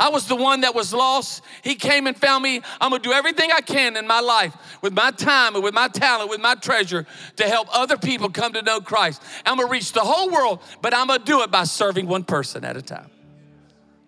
I 0.00 0.08
was 0.08 0.26
the 0.26 0.34
one 0.34 0.62
that 0.62 0.74
was 0.74 0.94
lost. 0.94 1.42
He 1.62 1.74
came 1.74 2.06
and 2.06 2.16
found 2.16 2.42
me. 2.42 2.62
I'm 2.80 2.90
gonna 2.90 3.02
do 3.02 3.12
everything 3.12 3.50
I 3.52 3.60
can 3.60 3.98
in 3.98 4.06
my 4.06 4.20
life 4.20 4.56
with 4.80 4.94
my 4.94 5.10
time 5.10 5.54
and 5.54 5.62
with 5.62 5.74
my 5.74 5.88
talent, 5.88 6.30
with 6.30 6.40
my 6.40 6.54
treasure 6.54 7.06
to 7.36 7.46
help 7.46 7.68
other 7.70 7.98
people 7.98 8.30
come 8.30 8.54
to 8.54 8.62
know 8.62 8.80
Christ. 8.80 9.22
I'm 9.44 9.58
gonna 9.58 9.68
reach 9.68 9.92
the 9.92 10.00
whole 10.00 10.30
world, 10.30 10.60
but 10.80 10.94
I'm 10.94 11.08
gonna 11.08 11.22
do 11.22 11.42
it 11.42 11.50
by 11.50 11.64
serving 11.64 12.06
one 12.06 12.24
person 12.24 12.64
at 12.64 12.78
a 12.78 12.82
time, 12.82 13.10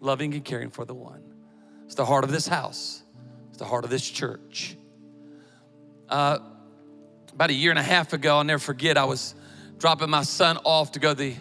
loving 0.01 0.33
and 0.33 0.43
caring 0.43 0.71
for 0.71 0.87
the 0.87 0.95
one. 0.95 1.23
It's 1.85 1.95
the 1.95 2.07
heart 2.07 2.25
of 2.25 2.33
this 2.33 2.49
house, 2.49 3.03
it's 3.51 3.59
the 3.59 3.67
heart 3.67 3.85
of 3.85 3.91
this 3.91 4.09
church. 4.09 4.79
Uh, 6.09 6.39
about 7.35 7.51
a 7.51 7.55
year 7.55 7.71
and 7.71 7.79
a 7.79 7.83
half 7.83 8.15
ago, 8.15 8.39
I'll 8.39 8.45
never 8.45 8.59
forget, 8.59 8.97
I 8.97 9.05
was 9.05 9.35
dropping 9.77 10.09
my 10.09 10.23
son 10.23 10.59
off 10.65 10.93
to 10.93 11.01
go 11.01 11.11
to 11.11 11.15
the 11.15 11.35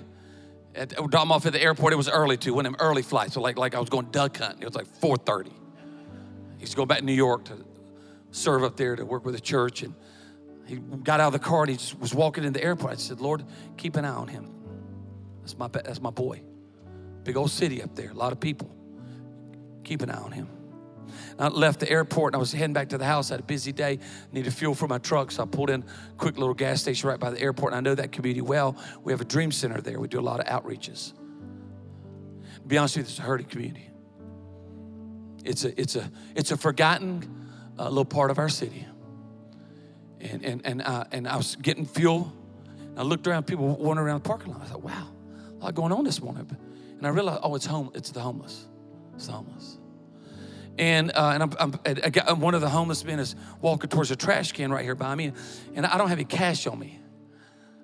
at, 0.76 0.94
oh, 0.98 1.08
drop 1.08 1.24
him 1.24 1.32
off 1.32 1.46
at 1.46 1.54
the 1.54 1.62
airport. 1.62 1.94
It 1.94 1.98
was 1.98 2.10
early 2.10 2.38
too, 2.38 2.54
one 2.54 2.66
of 2.66 2.74
them 2.74 2.82
early 2.82 3.02
flights. 3.02 3.34
So 3.34 3.42
like, 3.42 3.58
like 3.58 3.76
I 3.76 3.80
was 3.80 3.90
going 3.90 4.08
duck 4.12 4.38
hunting. 4.38 4.62
It 4.62 4.66
was 4.66 4.76
like 4.76 4.88
4:30. 4.88 5.52
He's 6.58 6.72
to 6.72 6.76
go 6.76 6.86
back 6.86 7.00
to 7.00 7.06
New 7.06 7.14
York 7.14 7.46
to 7.46 7.66
serve 8.32 8.64
up 8.64 8.78
there 8.78 8.96
to 8.96 9.06
work 9.06 9.26
with 9.26 9.36
the 9.36 9.42
church. 9.42 9.82
And 9.84 9.96
he 10.68 10.76
got 10.78 11.20
out 11.20 11.28
of 11.28 11.34
the 11.34 11.40
car 11.40 11.62
and 11.62 11.72
he 11.72 11.78
just 11.78 12.00
was 12.00 12.14
walking 12.14 12.44
in 12.44 12.54
the 12.54 12.64
airport. 12.64 12.94
I 12.94 12.96
said, 12.96 13.20
Lord, 13.20 13.44
keep 13.78 13.96
an 13.96 14.06
eye 14.06 14.10
on 14.10 14.28
him. 14.28 14.52
That's 15.42 15.58
my 15.58 15.68
that's 15.68 16.02
my 16.02 16.12
boy. 16.12 16.44
Big 17.24 17.36
old 17.36 17.52
city 17.52 17.82
up 17.82 17.96
there, 17.96 18.12
a 18.12 18.14
lot 18.14 18.32
of 18.32 18.40
people. 18.40 18.70
Keep 19.84 20.04
an 20.04 20.12
eye 20.12 20.18
on 20.18 20.32
him. 20.32 20.48
I 21.40 21.48
left 21.48 21.80
the 21.80 21.90
airport 21.90 22.34
and 22.34 22.38
I 22.38 22.40
was 22.40 22.52
heading 22.52 22.74
back 22.74 22.90
to 22.90 22.98
the 22.98 23.06
house. 23.06 23.32
I 23.32 23.36
had 23.36 23.42
a 23.42 23.44
busy 23.44 23.72
day, 23.72 24.00
needed 24.32 24.54
fuel 24.54 24.76
for 24.76 24.88
my 24.88 24.98
truck, 24.98 25.32
so 25.32 25.44
I 25.44 25.46
pulled 25.46 25.70
in 25.70 25.84
a 25.84 26.16
quick 26.18 26.38
little 26.38 26.54
gas 26.54 26.82
station 26.82 27.10
right 27.10 27.20
by 27.20 27.32
the 27.32 27.40
airport. 27.40 27.74
And 27.74 27.78
I 27.78 27.90
know 27.90 27.96
that 27.96 28.12
community 28.12 28.42
well. 28.42 28.76
We 29.04 29.12
have 29.14 29.22
a 29.22 29.26
dream 29.26 29.52
center 29.52 29.82
there. 29.82 30.00
We 30.00 30.08
do 30.08 30.20
a 30.20 30.22
lot 30.22 30.40
of 30.40 30.46
outreaches. 30.48 31.14
To 32.56 32.68
be 32.68 32.78
honest 32.78 32.98
with 32.98 33.08
you, 33.08 33.10
it's 33.10 33.20
a 33.20 33.24
hurting 33.24 33.48
community. 33.48 33.90
It's 35.44 35.66
a 35.66 35.80
it's 35.80 35.96
a 35.96 36.12
it's 36.36 36.52
a 36.52 36.58
forgotten 36.58 37.50
uh, 37.80 37.90
little 37.90 38.06
part 38.06 38.30
of 38.30 38.38
our 38.38 38.50
city. 38.50 38.86
And 40.20 40.46
and 40.46 40.62
and 40.66 40.82
uh, 40.82 41.06
and 41.12 41.28
I 41.28 41.38
was 41.38 41.56
getting 41.56 41.86
fuel. 41.86 42.32
I 42.96 43.04
looked 43.04 43.26
around, 43.26 43.48
people 43.48 43.76
wandering 43.78 44.08
around 44.08 44.24
the 44.24 44.30
parking 44.30 44.52
lot. 44.52 44.62
I 44.62 44.66
thought, 44.66 44.84
wow, 44.84 45.08
a 45.60 45.64
lot 45.64 45.76
going 45.76 45.92
on 45.92 46.04
this 46.04 46.22
morning. 46.22 46.46
And 46.98 47.08
I 47.08 47.10
realized, 47.10 47.40
oh, 47.42 47.56
it's 47.56 47.66
home. 47.66 47.90
It's 47.96 48.12
the 48.12 48.20
homeless. 48.20 48.68
It's 49.16 49.28
the 49.28 49.34
homeless 49.34 49.78
and 50.78 51.12
uh, 51.12 51.32
and 51.34 51.44
I'm, 51.44 51.54
I'm, 51.60 51.80
I 51.86 52.10
got, 52.10 52.38
one 52.38 52.54
of 52.54 52.62
the 52.62 52.70
homeless 52.70 53.04
men 53.04 53.20
is 53.20 53.36
walking 53.62 53.90
towards 53.90 54.12
a 54.12 54.16
trash 54.16 54.52
can 54.52 54.72
right 54.72 54.84
here 54.84 54.96
by 54.96 55.14
me, 55.16 55.34
and 55.76 55.86
I 55.86 55.98
don't 55.98 56.10
have 56.10 56.18
any 56.18 56.26
cash 56.26 56.68
on 56.68 56.80
me. 56.80 57.00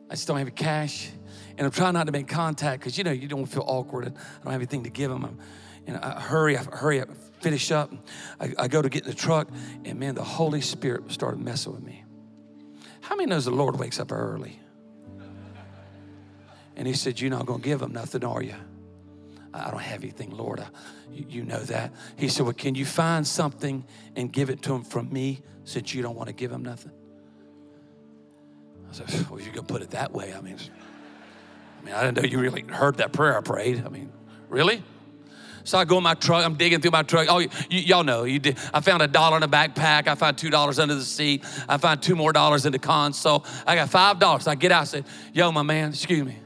I 0.09 0.13
just 0.13 0.27
don't 0.27 0.37
have 0.37 0.47
any 0.47 0.55
cash, 0.55 1.09
and 1.57 1.65
I'm 1.65 1.71
trying 1.71 1.93
not 1.93 2.05
to 2.05 2.11
make 2.11 2.27
contact 2.27 2.81
because 2.81 2.97
you 2.97 3.03
know 3.03 3.11
you 3.11 3.27
don't 3.27 3.45
feel 3.45 3.65
awkward, 3.67 4.05
and 4.05 4.17
I 4.17 4.43
don't 4.43 4.53
have 4.53 4.61
anything 4.61 4.83
to 4.83 4.89
give 4.89 5.11
him. 5.11 5.25
I'm, 5.25 5.37
and 5.85 5.97
I 5.97 6.19
hurry, 6.19 6.57
I 6.57 6.63
hurry 6.63 7.01
up, 7.01 7.09
finish 7.41 7.71
up. 7.71 7.93
I, 8.39 8.53
I 8.57 8.67
go 8.67 8.81
to 8.81 8.89
get 8.89 9.03
in 9.03 9.09
the 9.09 9.15
truck, 9.15 9.49
and 9.85 9.99
man, 9.99 10.15
the 10.15 10.23
Holy 10.23 10.61
Spirit 10.61 11.11
started 11.11 11.39
messing 11.39 11.73
with 11.73 11.83
me. 11.83 12.03
How 13.01 13.15
many 13.15 13.29
knows 13.29 13.45
the 13.45 13.51
Lord 13.51 13.79
wakes 13.79 13.99
up 13.99 14.11
early? 14.11 14.59
And 16.75 16.87
He 16.87 16.93
said, 16.93 17.19
"You're 17.19 17.31
not 17.31 17.45
going 17.45 17.61
to 17.61 17.65
give 17.65 17.81
him 17.81 17.93
nothing, 17.93 18.23
are 18.23 18.43
you?" 18.43 18.55
I 19.65 19.71
don't 19.71 19.81
have 19.81 20.03
anything, 20.03 20.31
Lord. 20.31 20.59
I, 20.59 20.67
you, 21.11 21.25
you, 21.29 21.43
know 21.43 21.59
that. 21.59 21.93
He 22.15 22.27
said, 22.29 22.45
Well, 22.45 22.53
can 22.53 22.75
you 22.75 22.85
find 22.85 23.25
something 23.25 23.85
and 24.15 24.31
give 24.31 24.49
it 24.49 24.61
to 24.63 24.73
him 24.73 24.83
from 24.83 25.11
me 25.11 25.41
since 25.63 25.93
you 25.93 26.01
don't 26.01 26.15
want 26.15 26.27
to 26.27 26.33
give 26.33 26.51
him 26.51 26.63
nothing? 26.63 26.91
I 28.89 28.93
said, 28.93 29.29
Well, 29.29 29.39
going 29.39 29.53
to 29.53 29.63
put 29.63 29.81
it 29.81 29.91
that 29.91 30.11
way. 30.11 30.33
I 30.33 30.41
mean, 30.41 30.57
I 31.81 31.85
mean, 31.85 31.95
I 31.95 32.03
didn't 32.03 32.17
know 32.17 32.29
you 32.29 32.39
really 32.39 32.61
heard 32.63 32.97
that 32.97 33.13
prayer 33.13 33.37
I 33.37 33.41
prayed. 33.41 33.83
I 33.85 33.89
mean, 33.89 34.11
really? 34.49 34.83
So 35.63 35.77
I 35.77 35.83
go 35.83 35.97
in 35.97 36.03
my 36.03 36.13
truck. 36.13 36.45
I'm 36.45 36.55
digging 36.55 36.79
through 36.79 36.91
my 36.91 37.03
truck. 37.03 37.27
Oh, 37.29 37.45
you, 37.69 37.93
all 37.93 38.03
know. 38.03 38.23
You 38.23 38.39
did. 38.39 38.57
I 38.73 38.79
found 38.79 39.01
a 39.01 39.07
dollar 39.07 39.35
in 39.35 39.43
a 39.43 39.49
backpack. 39.49 40.07
I 40.07 40.15
found 40.15 40.37
two 40.37 40.49
dollars 40.49 40.79
under 40.79 40.95
the 40.95 41.03
seat. 41.03 41.43
I 41.67 41.75
found 41.77 42.01
two 42.01 42.15
more 42.15 42.31
dollars 42.31 42.65
in 42.65 42.71
the 42.71 42.79
console. 42.79 43.45
I 43.65 43.75
got 43.75 43.89
five 43.89 44.17
dollars. 44.17 44.47
I 44.47 44.55
get 44.55 44.71
out. 44.71 44.83
I 44.83 44.85
said, 44.85 45.05
"Yo, 45.33 45.51
my 45.51 45.63
man, 45.63 45.89
excuse 45.89 46.25
me." 46.25 46.37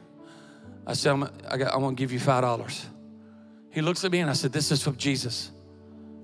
I 0.86 0.94
said, 0.94 1.12
I'm, 1.14 1.24
I 1.50 1.78
want 1.78 1.98
to 1.98 2.02
give 2.02 2.12
you 2.12 2.20
five 2.20 2.42
dollars. 2.42 2.86
He 3.72 3.82
looks 3.82 4.04
at 4.04 4.12
me 4.12 4.20
and 4.20 4.30
I 4.30 4.34
said, 4.34 4.52
This 4.52 4.72
is 4.72 4.82
from 4.82 4.98
Jesus. 4.98 5.52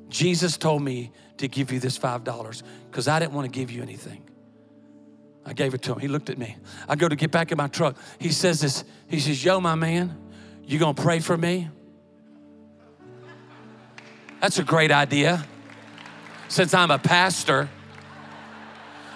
Jesus 0.09 0.57
told 0.57 0.81
me 0.81 1.11
to 1.37 1.47
give 1.47 1.71
you 1.71 1.79
this 1.79 1.97
$5 1.97 2.63
because 2.89 3.07
I 3.07 3.19
didn't 3.19 3.33
want 3.33 3.51
to 3.51 3.59
give 3.59 3.71
you 3.71 3.81
anything. 3.81 4.23
I 5.45 5.53
gave 5.53 5.73
it 5.73 5.81
to 5.83 5.93
him. 5.93 5.99
He 5.99 6.07
looked 6.07 6.29
at 6.29 6.37
me. 6.37 6.57
I 6.89 6.95
go 6.95 7.07
to 7.07 7.15
get 7.15 7.31
back 7.31 7.51
in 7.51 7.57
my 7.57 7.67
truck. 7.67 7.95
He 8.19 8.29
says 8.31 8.59
this. 8.59 8.83
He 9.07 9.19
says, 9.19 9.43
Yo, 9.43 9.59
my 9.59 9.75
man, 9.75 10.17
you 10.63 10.77
gonna 10.77 10.93
pray 10.93 11.19
for 11.19 11.37
me? 11.37 11.69
That's 14.41 14.59
a 14.59 14.63
great 14.63 14.91
idea. 14.91 15.45
Since 16.49 16.73
I'm 16.73 16.91
a 16.91 16.99
pastor, 16.99 17.69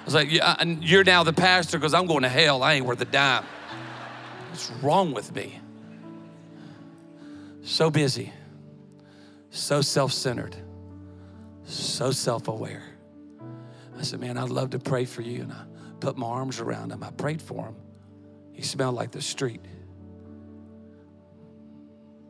I 0.02 0.06
was 0.06 0.14
like, 0.14 0.32
yeah, 0.32 0.62
You're 0.64 1.04
now 1.04 1.24
the 1.24 1.34
pastor 1.34 1.78
because 1.78 1.94
I'm 1.94 2.08
going 2.08 2.24
to 2.24 2.30
hell. 2.30 2.64
I 2.64 2.74
ain't 2.74 2.86
worth 2.86 3.02
a 3.02 3.06
dime. 3.06 3.46
What's 4.50 4.72
wrong 4.82 5.14
with 5.14 5.34
me? 5.36 5.61
So 7.62 7.90
busy, 7.90 8.34
so 9.50 9.82
self 9.82 10.14
centered, 10.14 10.56
so 11.64 12.12
self 12.12 12.48
aware. 12.48 12.84
I 13.98 14.04
said, 14.04 14.20
Man, 14.20 14.38
I'd 14.38 14.50
love 14.50 14.72
to 14.72 14.80
pray 14.80 15.06
for 15.06 15.22
you. 15.22 15.44
And 15.44 15.52
I 15.52 15.64
put 16.00 16.18
my 16.18 16.28
arms 16.28 16.60
around 16.60 16.92
him. 16.92 17.04
I 17.04 17.12
prayed 17.12 17.42
for 17.42 17.66
him. 17.66 17.76
He 18.52 18.64
smelled 18.64 18.96
like 18.96 19.12
the 19.12 19.22
street. 19.22 19.62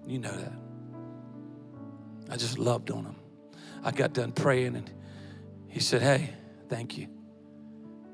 You 0.05 0.19
know 0.19 0.35
that. 0.35 0.53
I 2.29 2.37
just 2.37 2.57
loved 2.57 2.91
on 2.91 3.05
him. 3.05 3.15
I 3.83 3.91
got 3.91 4.13
done 4.13 4.31
praying 4.31 4.75
and 4.75 4.91
he 5.67 5.79
said, 5.79 6.01
Hey, 6.01 6.33
thank 6.67 6.97
you. 6.97 7.07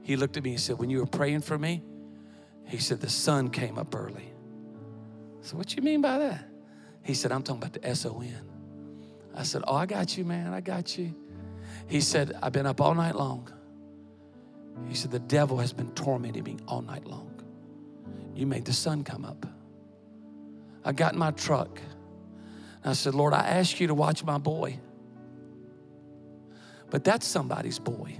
He 0.03 0.15
looked 0.15 0.37
at 0.37 0.43
me 0.43 0.51
and 0.51 0.59
said, 0.59 0.77
When 0.77 0.89
you 0.89 0.99
were 0.99 1.07
praying 1.07 1.41
for 1.41 1.57
me, 1.57 1.81
he 2.65 2.77
said, 2.77 3.01
The 3.01 3.09
sun 3.09 3.49
came 3.49 3.77
up 3.77 3.95
early. 3.95 4.33
So, 5.41 5.57
what 5.57 5.75
you 5.75 5.81
mean 5.81 6.01
by 6.01 6.17
that? 6.19 6.45
He 7.07 7.13
said, 7.13 7.31
I'm 7.31 7.41
talking 7.41 7.61
about 7.61 7.71
the 7.71 7.87
S 7.87 8.05
O 8.05 8.19
N. 8.19 8.41
I 9.33 9.43
said, 9.43 9.63
Oh, 9.65 9.75
I 9.75 9.85
got 9.85 10.17
you, 10.17 10.25
man. 10.25 10.53
I 10.53 10.59
got 10.59 10.97
you. 10.97 11.15
He 11.87 12.01
said, 12.01 12.37
I've 12.43 12.51
been 12.51 12.65
up 12.65 12.81
all 12.81 12.93
night 12.93 13.15
long. 13.15 13.49
He 14.89 14.93
said, 14.93 15.11
The 15.11 15.19
devil 15.19 15.57
has 15.59 15.71
been 15.71 15.89
tormenting 15.91 16.43
me 16.43 16.57
all 16.67 16.81
night 16.81 17.05
long. 17.05 17.41
You 18.35 18.45
made 18.45 18.65
the 18.65 18.73
sun 18.73 19.05
come 19.05 19.23
up. 19.23 19.45
I 20.83 20.91
got 20.91 21.13
in 21.13 21.19
my 21.19 21.31
truck. 21.31 21.79
And 22.83 22.91
I 22.91 22.93
said, 22.93 23.15
Lord, 23.15 23.33
I 23.33 23.47
ask 23.47 23.79
you 23.79 23.87
to 23.87 23.93
watch 23.93 24.25
my 24.25 24.37
boy. 24.37 24.77
But 26.89 27.05
that's 27.05 27.25
somebody's 27.25 27.79
boy. 27.79 28.19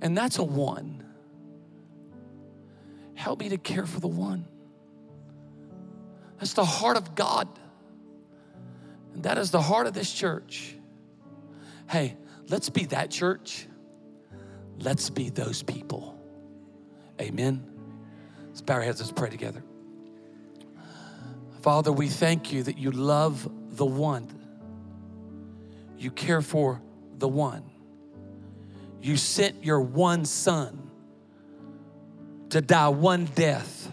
And 0.00 0.16
that's 0.16 0.38
a 0.38 0.44
one. 0.44 1.04
Help 3.16 3.40
me 3.40 3.50
to 3.50 3.58
care 3.58 3.84
for 3.84 4.00
the 4.00 4.08
one. 4.08 4.46
That's 6.38 6.52
the 6.52 6.64
heart 6.64 6.96
of 6.96 7.14
God. 7.14 7.48
And 9.14 9.24
that 9.24 9.38
is 9.38 9.50
the 9.50 9.60
heart 9.60 9.86
of 9.86 9.94
this 9.94 10.12
church. 10.12 10.74
Hey, 11.88 12.16
let's 12.48 12.68
be 12.70 12.84
that 12.86 13.10
church. 13.10 13.66
Let's 14.78 15.10
be 15.10 15.30
those 15.30 15.62
people. 15.62 16.16
Amen. 17.20 17.64
Let's 18.48 18.60
bow 18.60 18.74
our 18.74 18.82
heads, 18.82 19.00
let's 19.00 19.12
pray 19.12 19.30
together. 19.30 19.62
Father, 21.62 21.90
we 21.90 22.08
thank 22.08 22.52
you 22.52 22.62
that 22.62 22.78
you 22.78 22.92
love 22.92 23.48
the 23.70 23.84
one. 23.84 24.28
You 25.98 26.12
care 26.12 26.40
for 26.40 26.80
the 27.18 27.26
one. 27.26 27.64
You 29.02 29.16
sent 29.16 29.64
your 29.64 29.80
one 29.80 30.24
son 30.24 30.90
to 32.50 32.60
die 32.60 32.88
one 32.88 33.24
death 33.24 33.90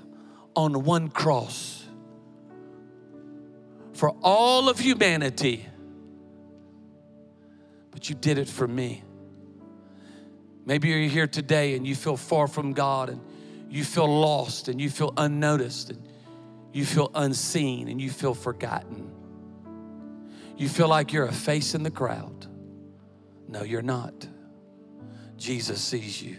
on 0.56 0.84
one 0.84 1.10
cross 1.10 1.85
for 3.96 4.14
all 4.22 4.70
of 4.70 4.78
humanity, 4.78 5.66
but 7.92 8.10
you 8.10 8.16
did 8.16 8.38
it 8.38 8.50
for 8.50 8.68
me. 8.68 9.04
Maybe 10.66 10.90
you're 10.90 11.10
here 11.10 11.28
today 11.28 11.76
and 11.76 11.88
you 11.88 11.96
feel 11.96 12.18
far 12.18 12.48
from 12.48 12.74
God 12.74 13.10
and 13.10 13.22
you 13.70 13.84
feel 13.84 14.08
lost 14.08 14.68
and 14.68 14.82
you 14.82 14.90
feel 14.90 15.14
unnoticed 15.16 15.92
and 15.92 16.08
you 16.74 16.86
feel 16.86 17.10
unseen 17.16 17.88
and 17.88 18.02
you 18.02 18.10
feel 18.10 18.34
forgotten. 18.34 19.12
You 20.58 20.68
feel 20.68 20.88
like 20.88 21.14
you're 21.14 21.28
a 21.28 21.34
face 21.34 21.74
in 21.74 21.84
the 21.84 21.92
crowd. 21.92 22.48
No, 23.48 23.64
you're 23.64 23.82
not. 23.82 24.28
Jesus 25.38 25.82
sees 25.82 26.22
you 26.22 26.38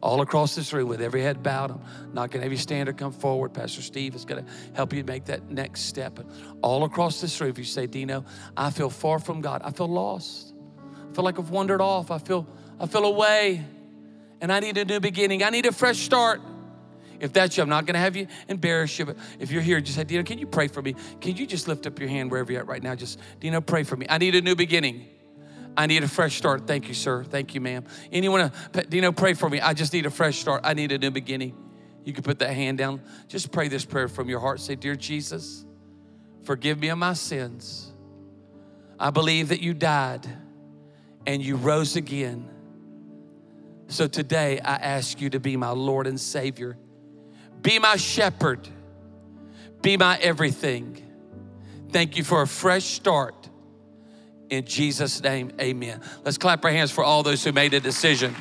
all 0.00 0.20
across 0.20 0.54
this 0.54 0.72
room 0.72 0.88
with 0.88 1.00
every 1.00 1.22
head 1.22 1.42
bowed. 1.42 1.70
I'm 1.70 1.80
not 2.14 2.30
going 2.30 2.40
to 2.40 2.44
have 2.44 2.52
you 2.52 2.58
stand 2.58 2.88
or 2.88 2.92
come 2.92 3.12
forward. 3.12 3.54
Pastor 3.54 3.82
Steve 3.82 4.14
is 4.14 4.24
going 4.24 4.44
to 4.44 4.50
help 4.74 4.92
you 4.92 5.02
make 5.04 5.26
that 5.26 5.50
next 5.50 5.82
step. 5.82 6.18
And 6.18 6.30
all 6.62 6.84
across 6.84 7.20
this 7.20 7.40
room, 7.40 7.50
if 7.50 7.58
you 7.58 7.64
say, 7.64 7.86
Dino, 7.86 8.24
I 8.56 8.70
feel 8.70 8.90
far 8.90 9.18
from 9.18 9.40
God. 9.40 9.62
I 9.64 9.70
feel 9.70 9.88
lost. 9.88 10.54
I 11.10 11.14
feel 11.14 11.24
like 11.24 11.38
I've 11.38 11.50
wandered 11.50 11.80
off. 11.80 12.10
I 12.10 12.18
feel, 12.18 12.46
I 12.78 12.86
feel 12.86 13.04
away. 13.04 13.64
and 14.40 14.52
I 14.52 14.60
need 14.60 14.76
a 14.78 14.84
new 14.84 15.00
beginning. 15.00 15.42
I 15.42 15.50
need 15.50 15.66
a 15.66 15.72
fresh 15.72 15.98
start. 15.98 16.40
If 17.20 17.32
that's 17.32 17.56
you, 17.56 17.62
I'm 17.62 17.68
not 17.68 17.84
gonna 17.86 17.98
have 17.98 18.14
you 18.14 18.28
embarrass 18.48 18.96
you, 18.98 19.06
but 19.06 19.16
if 19.40 19.50
you're 19.50 19.62
here, 19.62 19.80
just 19.80 19.96
say, 19.96 20.04
Dino, 20.04 20.22
can 20.22 20.38
you 20.38 20.46
pray 20.46 20.68
for 20.68 20.80
me? 20.80 20.94
Can 21.20 21.36
you 21.36 21.46
just 21.46 21.66
lift 21.66 21.86
up 21.86 21.98
your 21.98 22.08
hand 22.08 22.30
wherever 22.30 22.52
you're 22.52 22.60
at 22.60 22.68
right 22.68 22.82
now? 22.82 22.94
Just, 22.94 23.18
Dino, 23.40 23.60
pray 23.60 23.82
for 23.82 23.96
me. 23.96 24.06
I 24.08 24.18
need 24.18 24.36
a 24.36 24.40
new 24.40 24.54
beginning. 24.54 25.08
I 25.78 25.86
need 25.86 26.02
a 26.02 26.08
fresh 26.08 26.36
start. 26.36 26.66
Thank 26.66 26.88
you, 26.88 26.94
sir. 26.94 27.22
Thank 27.22 27.54
you, 27.54 27.60
ma'am. 27.60 27.84
Anyone, 28.10 28.40
uh, 28.40 28.50
Dino, 28.88 29.12
pray 29.12 29.34
for 29.34 29.48
me. 29.48 29.60
I 29.60 29.74
just 29.74 29.92
need 29.92 30.06
a 30.06 30.10
fresh 30.10 30.36
start. 30.36 30.62
I 30.64 30.74
need 30.74 30.90
a 30.90 30.98
new 30.98 31.12
beginning. 31.12 31.56
You 32.04 32.12
can 32.12 32.24
put 32.24 32.40
that 32.40 32.50
hand 32.50 32.78
down. 32.78 33.00
Just 33.28 33.52
pray 33.52 33.68
this 33.68 33.84
prayer 33.84 34.08
from 34.08 34.28
your 34.28 34.40
heart. 34.40 34.58
Say, 34.58 34.74
Dear 34.74 34.96
Jesus, 34.96 35.64
forgive 36.42 36.80
me 36.80 36.88
of 36.88 36.98
my 36.98 37.12
sins. 37.12 37.92
I 38.98 39.10
believe 39.10 39.50
that 39.50 39.60
you 39.60 39.72
died 39.72 40.26
and 41.28 41.40
you 41.40 41.54
rose 41.54 41.94
again. 41.94 42.50
So 43.86 44.08
today 44.08 44.58
I 44.58 44.74
ask 44.74 45.20
you 45.20 45.30
to 45.30 45.38
be 45.38 45.56
my 45.56 45.70
Lord 45.70 46.08
and 46.08 46.20
Savior. 46.20 46.76
Be 47.62 47.78
my 47.78 47.94
shepherd. 47.94 48.68
Be 49.80 49.96
my 49.96 50.18
everything. 50.18 51.00
Thank 51.90 52.16
you 52.16 52.24
for 52.24 52.42
a 52.42 52.48
fresh 52.48 52.84
start. 52.84 53.48
In 54.50 54.64
Jesus' 54.64 55.22
name, 55.22 55.52
amen. 55.60 56.00
Let's 56.24 56.38
clap 56.38 56.64
our 56.64 56.70
hands 56.70 56.90
for 56.90 57.04
all 57.04 57.22
those 57.22 57.44
who 57.44 57.52
made 57.52 57.74
a 57.74 57.80
decision. 57.80 58.34